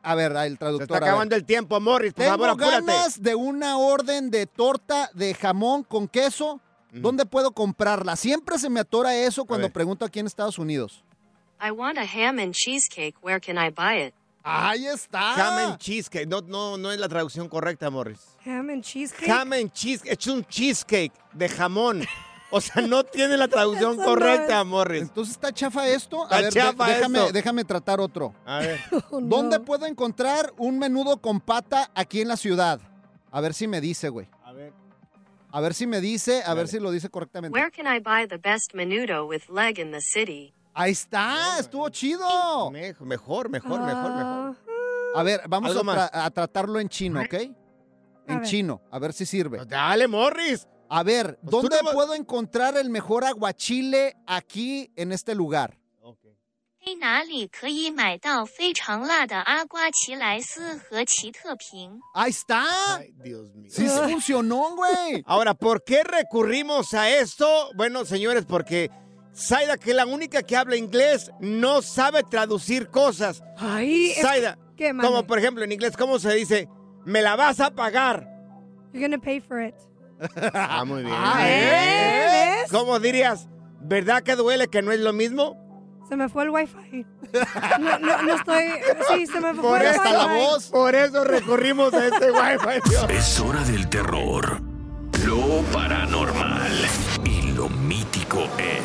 A 0.01 0.13
ver, 0.15 0.35
ah, 0.35 0.45
el 0.45 0.53
Se 0.53 0.57
traductor. 0.59 0.83
está 0.83 0.97
a 0.97 0.99
ver. 0.99 1.09
acabando 1.09 1.35
el 1.37 1.45
tiempo, 1.45 1.79
Morris. 1.79 2.13
Por 2.13 2.25
Tengo 2.25 2.37
favor, 2.37 2.49
apúrate. 2.49 2.85
ganas 2.85 3.21
de 3.21 3.33
una 3.35 3.77
orden 3.77 4.29
de 4.29 4.45
torta 4.45 5.09
de 5.13 5.33
jamón 5.35 5.83
con 5.83 6.09
queso. 6.09 6.59
¿Dónde 6.91 7.25
puedo 7.25 7.53
comprarla? 7.53 8.17
Siempre 8.17 8.59
se 8.59 8.69
me 8.69 8.81
atora 8.81 9.15
eso 9.15 9.45
cuando 9.45 9.69
pregunto 9.71 10.03
aquí 10.03 10.19
en 10.19 10.25
Estados 10.27 10.59
Unidos. 10.59 11.03
I 11.65 11.71
want 11.71 11.97
a 11.97 12.05
ham 12.05 12.39
and 12.39 12.53
cheesecake. 12.53 13.15
Where 13.21 13.39
can 13.39 13.57
I 13.57 13.69
buy 13.71 14.05
it? 14.07 14.13
Ahí 14.43 14.85
está. 14.87 15.35
Ham 15.35 15.57
and 15.69 15.77
cheesecake. 15.79 16.27
No, 16.27 16.41
no, 16.41 16.75
no 16.77 16.91
es 16.91 16.99
la 16.99 17.07
traducción 17.07 17.47
correcta, 17.47 17.89
Morris. 17.89 18.19
Ham 18.45 18.69
and 18.69 18.83
cheesecake. 18.83 19.29
Ham 19.29 19.53
and 19.53 19.71
cheesecake. 19.71 20.11
Es 20.19 20.27
un 20.27 20.43
cheesecake 20.45 21.13
de 21.33 21.47
jamón. 21.47 22.05
O 22.51 22.59
sea, 22.59 22.81
no 22.85 23.03
tiene 23.05 23.37
la 23.37 23.47
traducción 23.47 23.95
correcta. 24.03 24.63
Morris. 24.65 25.03
Entonces 25.03 25.35
está 25.35 25.53
chafa 25.53 25.87
esto. 25.87 26.23
Está 26.23 26.35
a 26.37 26.41
ver, 26.41 26.53
de- 26.53 26.59
chafa 26.59 26.87
déjame, 26.87 27.19
esto. 27.19 27.31
déjame 27.31 27.63
tratar 27.63 28.01
otro. 28.01 28.33
A 28.45 28.59
ver. 28.59 28.79
Oh, 29.11 29.21
no. 29.21 29.27
¿Dónde 29.27 29.59
puedo 29.61 29.85
encontrar 29.85 30.53
un 30.57 30.77
menudo 30.77 31.17
con 31.21 31.39
pata 31.39 31.89
aquí 31.95 32.19
en 32.19 32.27
la 32.27 32.35
ciudad? 32.37 32.81
A 33.31 33.39
ver 33.41 33.53
si 33.53 33.67
me 33.67 33.79
dice, 33.79 34.09
güey. 34.09 34.27
A 34.43 34.51
ver. 34.51 34.73
A 35.51 35.61
ver 35.61 35.73
si 35.73 35.87
me 35.87 36.01
dice, 36.01 36.41
a 36.45 36.53
ver 36.53 36.65
Dale. 36.65 36.67
si 36.67 36.79
lo 36.79 36.91
dice 36.91 37.09
correctamente. 37.09 37.57
Where 37.57 37.71
can 37.71 37.85
I 37.87 37.99
buy 37.99 38.27
the 38.27 38.37
best 38.37 38.73
menudo 38.73 39.25
with 39.25 39.43
leg 39.49 39.79
in 39.79 39.91
the 39.91 40.01
city? 40.01 40.53
Ahí 40.73 40.91
está, 40.91 41.59
estuvo 41.59 41.87
chido. 41.89 42.71
Mejor, 42.71 43.05
mejor, 43.05 43.49
mejor, 43.49 43.81
mejor. 43.81 44.57
A 45.15 45.23
ver, 45.23 45.41
vamos 45.47 45.75
a, 46.11 46.31
tratarlo 46.31 46.79
en 46.79 46.89
chino, 46.89 47.21
¿ok? 47.21 47.33
En 48.27 48.41
chino, 48.43 48.81
a 48.89 48.99
ver 48.99 49.13
si 49.13 49.25
sirve. 49.25 49.57
Pues 49.57 49.69
dale, 49.69 50.07
Morris. 50.07 50.67
A 50.89 51.03
ver, 51.03 51.39
pues 51.41 51.51
¿dónde 51.51 51.77
puedo 51.91 52.13
encontrar 52.13 52.77
el 52.77 52.89
mejor 52.89 53.23
aguachile 53.23 54.15
aquí 54.25 54.91
en 54.95 55.11
este 55.11 55.35
lugar? 55.35 55.77
Ahí 62.13 62.31
está. 62.31 62.97
Ay, 62.97 63.13
Dios 63.23 63.53
mío. 63.55 63.71
Sí, 63.71 63.87
sí 63.87 63.99
funcionó, 64.11 64.75
güey. 64.75 65.23
Ahora, 65.25 65.53
¿por 65.53 65.83
qué 65.83 66.03
recurrimos 66.03 66.93
a 66.93 67.09
esto? 67.09 67.69
Bueno, 67.75 68.03
señores, 68.03 68.45
porque 68.45 68.91
Zaida, 69.35 69.77
que 69.77 69.91
es 69.91 69.95
la 69.95 70.05
única 70.05 70.43
que 70.43 70.55
habla 70.55 70.75
inglés, 70.75 71.31
no 71.39 71.81
sabe 71.81 72.23
traducir 72.23 72.87
cosas. 72.89 73.43
Ay, 73.57 74.11
es 74.11 74.21
Zaida, 74.21 74.57
¿Qué, 74.77 74.93
mande? 74.93 75.07
como 75.07 75.25
por 75.25 75.39
ejemplo 75.39 75.63
en 75.63 75.71
inglés, 75.71 75.97
¿cómo 75.97 76.19
se 76.19 76.33
dice? 76.33 76.69
Me 77.05 77.21
la 77.21 77.35
vas 77.35 77.59
a 77.59 77.71
pagar. 77.71 78.27
You're 78.93 79.07
gonna 79.07 79.21
pay 79.21 79.39
for 79.39 79.61
it. 79.61 79.75
Ah, 80.53 80.85
muy 80.85 81.01
bien. 81.03 81.15
Ah, 81.17 81.39
¿Eh? 81.49 82.59
¿Ves? 82.61 82.71
¿Cómo 82.71 82.99
dirías? 82.99 83.49
¿Verdad 83.81 84.21
que 84.23 84.35
duele 84.35 84.67
que 84.69 84.81
no 84.81 84.91
es 84.91 84.99
lo 84.99 85.11
mismo? 85.11 85.57
Se 86.07 86.15
me 86.15 86.29
fue 86.29 86.43
el 86.43 86.49
wifi. 86.51 87.05
No, 87.79 87.99
no, 87.99 88.21
no 88.21 88.35
estoy... 88.35 88.63
Sí, 89.09 89.25
se 89.25 89.39
me 89.41 89.53
fue 89.53 89.61
Por 89.63 89.81
el 89.81 89.87
eso, 89.87 90.01
wifi. 90.03 90.71
por 90.71 90.95
eso 90.95 91.23
recurrimos 91.23 91.93
a 91.93 92.05
este 92.07 92.31
wifi. 92.31 92.89
Dios. 92.89 93.05
Es 93.09 93.39
hora 93.39 93.61
del 93.63 93.89
terror, 93.89 94.61
lo 95.25 95.61
paranormal 95.73 96.71
y 97.25 97.51
lo 97.53 97.67
mítico 97.69 98.43
en 98.57 98.83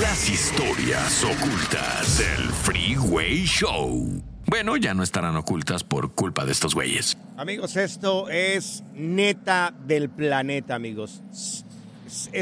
las 0.00 0.28
historias 0.28 1.22
ocultas 1.24 2.18
del 2.18 2.48
Freeway 2.50 3.44
Show. 3.44 4.22
Bueno, 4.46 4.76
ya 4.76 4.94
no 4.94 5.02
estarán 5.02 5.36
ocultas 5.36 5.84
por 5.84 6.12
culpa 6.14 6.44
de 6.44 6.52
estos 6.52 6.74
güeyes. 6.74 7.16
Amigos, 7.36 7.76
esto 7.76 8.28
es 8.28 8.82
neta 8.94 9.72
del 9.86 10.10
planeta, 10.10 10.74
amigos. 10.74 11.22
S- 11.32 11.64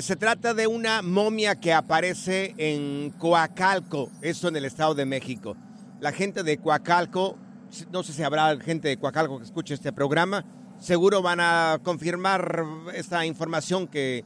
Se 0.03 0.17
trata 0.17 0.55
de 0.55 0.67
una 0.67 1.03
momia 1.03 1.55
que 1.61 1.73
aparece 1.73 2.55
en 2.59 3.11
Coacalco, 3.19 4.11
esto 4.21 4.49
en 4.49 4.57
el 4.57 4.65
Estado 4.65 4.95
de 4.95 5.05
México. 5.07 5.57
La 6.01 6.12
gente 6.12 6.43
de 6.43 6.59
Coacalco, 6.59 7.37
no 7.93 8.03
sé 8.03 8.12
si 8.12 8.23
habrá 8.23 8.59
gente 8.61 8.88
de 8.88 8.97
Coacalco 8.99 9.38
que 9.38 9.45
escuche 9.45 9.75
este 9.75 9.93
programa, 9.93 10.45
seguro 10.81 11.23
van 11.23 11.38
a 11.41 11.79
confirmar 11.83 12.65
esta 12.95 13.25
información 13.25 13.87
que, 13.87 14.25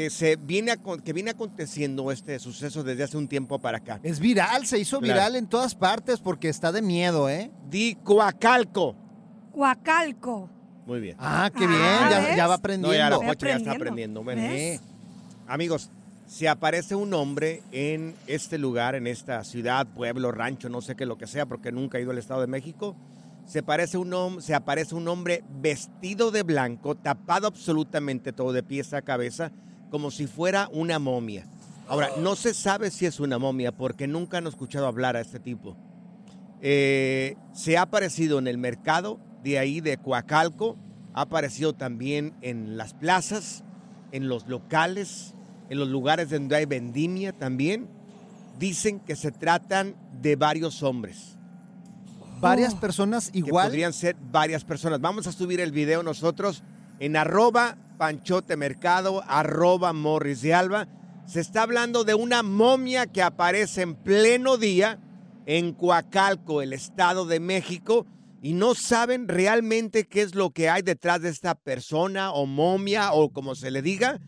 que, 0.00 0.08
se 0.10 0.36
viene, 0.36 0.74
que 1.04 1.12
viene 1.12 1.30
aconteciendo 1.32 2.10
este 2.10 2.38
suceso 2.38 2.82
desde 2.82 3.02
hace 3.04 3.18
un 3.18 3.28
tiempo 3.28 3.58
para 3.58 3.78
acá. 3.78 4.00
Es 4.02 4.18
viral, 4.18 4.66
se 4.66 4.78
hizo 4.78 4.98
Claro. 4.98 5.12
viral 5.14 5.36
en 5.36 5.46
todas 5.46 5.74
partes 5.74 6.20
porque 6.20 6.48
está 6.48 6.72
de 6.72 6.80
miedo, 6.80 7.28
¿eh? 7.28 7.50
Di 7.68 7.96
Coacalco. 8.02 8.96
Huacalco. 9.52 10.48
Muy 10.86 11.00
bien. 11.00 11.16
Ah, 11.18 11.50
qué 11.54 11.64
Ah, 11.64 11.68
bien, 11.68 12.10
ya, 12.10 12.20
¿ves? 12.20 12.36
ya 12.36 12.42
va 12.46 12.48
No, 12.48 12.54
aprendiendo. 12.54 12.96
ya 12.96 13.10
la 13.10 13.34
ya 13.34 13.56
está 13.56 13.72
aprendiendo. 13.72 14.24
Amigos, 15.46 15.90
si 16.26 16.46
aparece 16.46 16.94
un 16.94 17.12
hombre 17.12 17.62
en 17.72 18.14
este 18.26 18.56
lugar, 18.56 18.94
en 18.94 19.06
esta 19.06 19.44
ciudad, 19.44 19.86
pueblo, 19.86 20.32
rancho, 20.32 20.70
no 20.70 20.80
sé 20.80 20.96
qué 20.96 21.04
lo 21.04 21.18
que 21.18 21.26
sea, 21.26 21.44
porque 21.44 21.72
nunca 21.72 21.98
he 21.98 22.02
ido 22.02 22.12
al 22.12 22.18
Estado 22.18 22.40
de 22.40 22.46
México, 22.46 22.96
se, 23.44 23.62
parece 23.62 23.98
un 23.98 24.40
se 24.40 24.54
aparece 24.54 24.94
un 24.94 25.08
hombre 25.08 25.44
vestido 25.60 26.30
de 26.30 26.42
blanco, 26.42 26.94
tapado 26.94 27.48
absolutamente 27.48 28.32
todo 28.32 28.52
de 28.52 28.62
pies 28.62 28.94
a 28.94 29.02
cabeza, 29.02 29.52
como 29.90 30.10
si 30.10 30.26
fuera 30.26 30.68
una 30.72 30.98
momia. 30.98 31.46
Ahora, 31.88 32.10
no 32.18 32.36
se 32.36 32.54
sabe 32.54 32.90
si 32.90 33.06
es 33.06 33.18
una 33.20 33.38
momia 33.38 33.72
porque 33.72 34.06
nunca 34.06 34.38
han 34.38 34.46
escuchado 34.46 34.86
hablar 34.86 35.16
a 35.16 35.20
este 35.20 35.40
tipo. 35.40 35.76
Eh, 36.62 37.36
se 37.52 37.76
ha 37.76 37.82
aparecido 37.82 38.38
en 38.38 38.46
el 38.46 38.58
mercado 38.58 39.18
de 39.42 39.58
ahí 39.58 39.80
de 39.80 39.96
Coacalco, 39.96 40.76
ha 41.14 41.22
aparecido 41.22 41.72
también 41.72 42.34
en 42.42 42.76
las 42.76 42.94
plazas, 42.94 43.64
en 44.12 44.28
los 44.28 44.46
locales, 44.46 45.34
en 45.68 45.78
los 45.78 45.88
lugares 45.88 46.30
donde 46.30 46.56
hay 46.56 46.66
vendimia 46.66 47.32
también. 47.32 47.88
Dicen 48.58 49.00
que 49.00 49.16
se 49.16 49.32
tratan 49.32 49.96
de 50.20 50.36
varios 50.36 50.82
hombres. 50.82 51.38
Varias 52.40 52.74
personas 52.74 53.30
Que 53.30 53.38
igual. 53.38 53.66
podrían 53.68 53.92
ser 53.92 54.16
varias 54.30 54.64
personas. 54.64 55.00
Vamos 55.00 55.26
a 55.26 55.32
subir 55.32 55.60
el 55.60 55.72
video 55.72 56.02
nosotros 56.02 56.62
en 57.00 57.16
arroba 57.16 57.76
panchote 57.98 58.56
mercado, 58.56 59.24
arroba 59.26 59.92
morris 59.92 60.42
de 60.42 60.54
alba. 60.54 60.86
Se 61.26 61.40
está 61.40 61.62
hablando 61.62 62.04
de 62.04 62.14
una 62.14 62.42
momia 62.42 63.06
que 63.06 63.22
aparece 63.22 63.82
en 63.82 63.94
pleno 63.96 64.56
día 64.56 65.00
en 65.46 65.72
Coacalco, 65.72 66.62
el 66.62 66.72
Estado 66.72 67.26
de 67.26 67.40
México, 67.40 68.06
y 68.42 68.52
no 68.52 68.74
saben 68.74 69.28
realmente 69.28 70.06
qué 70.06 70.22
es 70.22 70.34
lo 70.34 70.50
que 70.50 70.68
hay 70.68 70.82
detrás 70.82 71.20
de 71.20 71.28
esta 71.28 71.54
persona 71.54 72.32
o 72.32 72.46
momia 72.46 73.12
o 73.12 73.30
como 73.32 73.54
se 73.54 73.70
le 73.70 73.82
diga, 73.82 74.20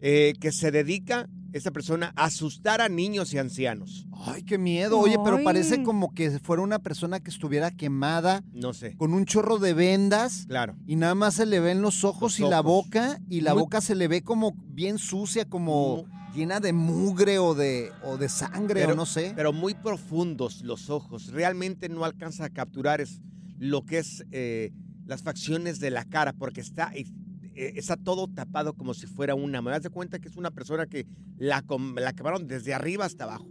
eh, 0.00 0.34
que 0.40 0.52
se 0.52 0.70
dedica 0.70 1.28
esta 1.56 1.70
persona 1.70 2.12
asustar 2.16 2.80
a 2.80 2.88
niños 2.88 3.32
y 3.34 3.38
ancianos. 3.38 4.06
Ay, 4.26 4.42
qué 4.42 4.58
miedo. 4.58 4.98
Oye, 4.98 5.16
pero 5.24 5.36
Ay. 5.38 5.44
parece 5.44 5.82
como 5.82 6.12
que 6.14 6.30
fuera 6.40 6.62
una 6.62 6.78
persona 6.78 7.20
que 7.20 7.30
estuviera 7.30 7.70
quemada, 7.70 8.42
No 8.52 8.72
sé. 8.74 8.96
con 8.96 9.12
un 9.14 9.24
chorro 9.24 9.58
de 9.58 9.74
vendas. 9.74 10.44
Claro. 10.48 10.76
Y 10.86 10.96
nada 10.96 11.14
más 11.14 11.34
se 11.34 11.46
le 11.46 11.60
ven 11.60 11.82
los 11.82 12.04
ojos 12.04 12.38
Los 12.38 12.48
y 12.48 12.50
la 12.50 12.60
boca, 12.60 13.20
y 13.28 13.40
la 13.42 13.54
Muy- 13.54 13.62
boca 13.62 13.80
se 13.80 13.94
le 13.94 14.08
ve 14.08 14.22
como 14.22 14.54
bien 14.68 14.98
sucia, 14.98 15.44
como 15.46 16.04
llena 16.34 16.60
de 16.60 16.72
mugre 16.72 17.38
o 17.38 17.54
de, 17.54 17.90
o 18.02 18.16
de 18.18 18.28
sangre, 18.28 18.84
o 18.86 18.94
no 18.94 19.06
sé. 19.06 19.32
Pero 19.34 19.52
muy 19.52 19.74
profundos 19.74 20.62
los 20.62 20.90
ojos. 20.90 21.28
Realmente 21.32 21.88
no 21.88 22.04
alcanza 22.04 22.44
a 22.44 22.50
capturar 22.50 23.00
es 23.00 23.20
lo 23.58 23.86
que 23.86 23.98
es 23.98 24.24
eh, 24.32 24.70
las 25.06 25.22
facciones 25.22 25.80
de 25.80 25.90
la 25.90 26.04
cara, 26.04 26.34
porque 26.34 26.60
está, 26.60 26.92
eh, 27.56 27.72
está 27.76 27.96
todo 27.96 28.28
tapado 28.28 28.74
como 28.74 28.94
si 28.94 29.06
fuera 29.06 29.34
una. 29.34 29.60
Me 29.62 29.70
das 29.70 29.82
de 29.82 29.90
cuenta 29.90 30.18
que 30.18 30.28
es 30.28 30.36
una 30.36 30.50
persona 30.50 30.86
que 30.86 31.06
la, 31.38 31.64
la 31.96 32.12
quemaron 32.12 32.46
desde 32.46 32.74
arriba 32.74 33.04
hasta 33.04 33.24
abajo. 33.24 33.48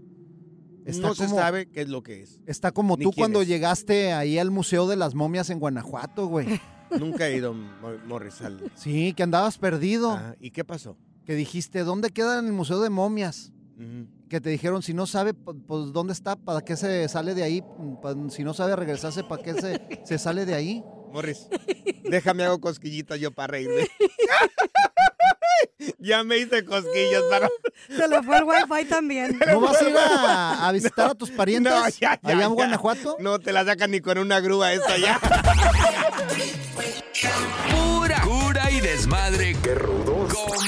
Está 0.86 1.08
no 1.08 1.16
se 1.16 1.28
sabe 1.28 1.68
qué 1.72 1.82
es 1.82 1.90
lo 1.90 2.04
que 2.04 2.22
es. 2.22 2.40
Está 2.46 2.72
como 2.72 2.96
tú 2.98 3.12
cuando 3.12 3.42
es. 3.42 3.48
llegaste 3.48 4.14
ahí 4.14 4.38
al 4.38 4.52
Museo 4.52 4.88
de 4.88 4.96
las 4.96 5.16
Momias 5.16 5.50
en 5.50 5.60
Guanajuato, 5.60 6.28
güey. 6.28 6.48
Nunca 7.00 7.28
he 7.28 7.38
ido, 7.38 7.54
Mo- 7.56 7.98
Morris, 8.08 8.42
al... 8.42 8.72
Sí, 8.76 9.14
que 9.14 9.24
andabas 9.24 9.58
perdido. 9.58 10.12
Ah, 10.12 10.36
¿Y 10.40 10.52
qué 10.52 10.64
pasó? 10.64 10.96
Que 11.26 11.34
dijiste, 11.34 11.80
¿dónde 11.84 12.12
queda 12.12 12.38
en 12.38 12.46
el 12.46 12.54
Museo 12.54 12.80
de 12.82 12.92
Momias? 12.92 13.52
Que 14.30 14.40
te 14.40 14.50
dijeron, 14.52 14.82
si 14.84 14.94
no 14.94 15.06
sabe, 15.08 15.34
pu- 15.34 15.60
pues 15.68 15.92
¿dónde 15.92 16.14
está? 16.14 16.36
¿Para 16.36 16.62
qué 16.62 16.78
se 16.78 17.08
sale 17.10 17.34
de 17.34 17.42
ahí? 17.44 17.64
Pa- 18.02 18.16
Si 18.30 18.44
no 18.44 18.54
sabe 18.54 18.76
regresarse, 18.76 19.24
¿para 19.24 19.42
qué 19.42 19.54
se, 19.56 19.82
se 20.06 20.18
sale 20.20 20.46
de 20.46 20.54
ahí? 20.54 20.84
Morris, 21.12 21.48
déjame 22.10 22.44
hago 22.44 22.60
cosquillitas 22.60 23.20
yo 23.20 23.32
para 23.32 23.48
reírme. 23.54 23.88
ya 26.00 26.24
me 26.24 26.38
hice 26.38 26.64
cosquillas 26.66 27.24
para... 27.30 27.50
Se 27.88 28.08
le 28.08 28.22
fue 28.24 28.38
el 28.38 28.44
wifi 28.44 28.86
también. 28.86 29.40
¿No 29.48 29.60
vas 29.60 29.82
a 29.82 29.90
ir 29.90 29.98
a, 29.98 30.68
a 30.68 30.72
visitar 30.72 31.12
a 31.12 31.16
tus 31.16 31.32
parientes 31.32 31.72
No, 31.74 31.88
ya, 31.90 32.00
ya, 32.00 32.20
allá 32.24 32.40
ya. 32.40 32.46
en 32.46 32.54
Guanajuato? 32.54 33.18
No 33.20 33.40
te 33.40 33.52
la 33.54 33.66
sacan 33.66 33.92
ni 33.92 34.00
con 34.02 34.18
una 34.18 34.40
grúa 34.40 34.74
esta 34.74 34.98
ya. 34.98 35.20
Pura 37.72 38.22
cura 38.22 38.72
y 38.72 38.80
desmadre. 38.82 39.56
Qué 39.64 39.76
rudos. 39.76 40.34
Con 40.34 40.68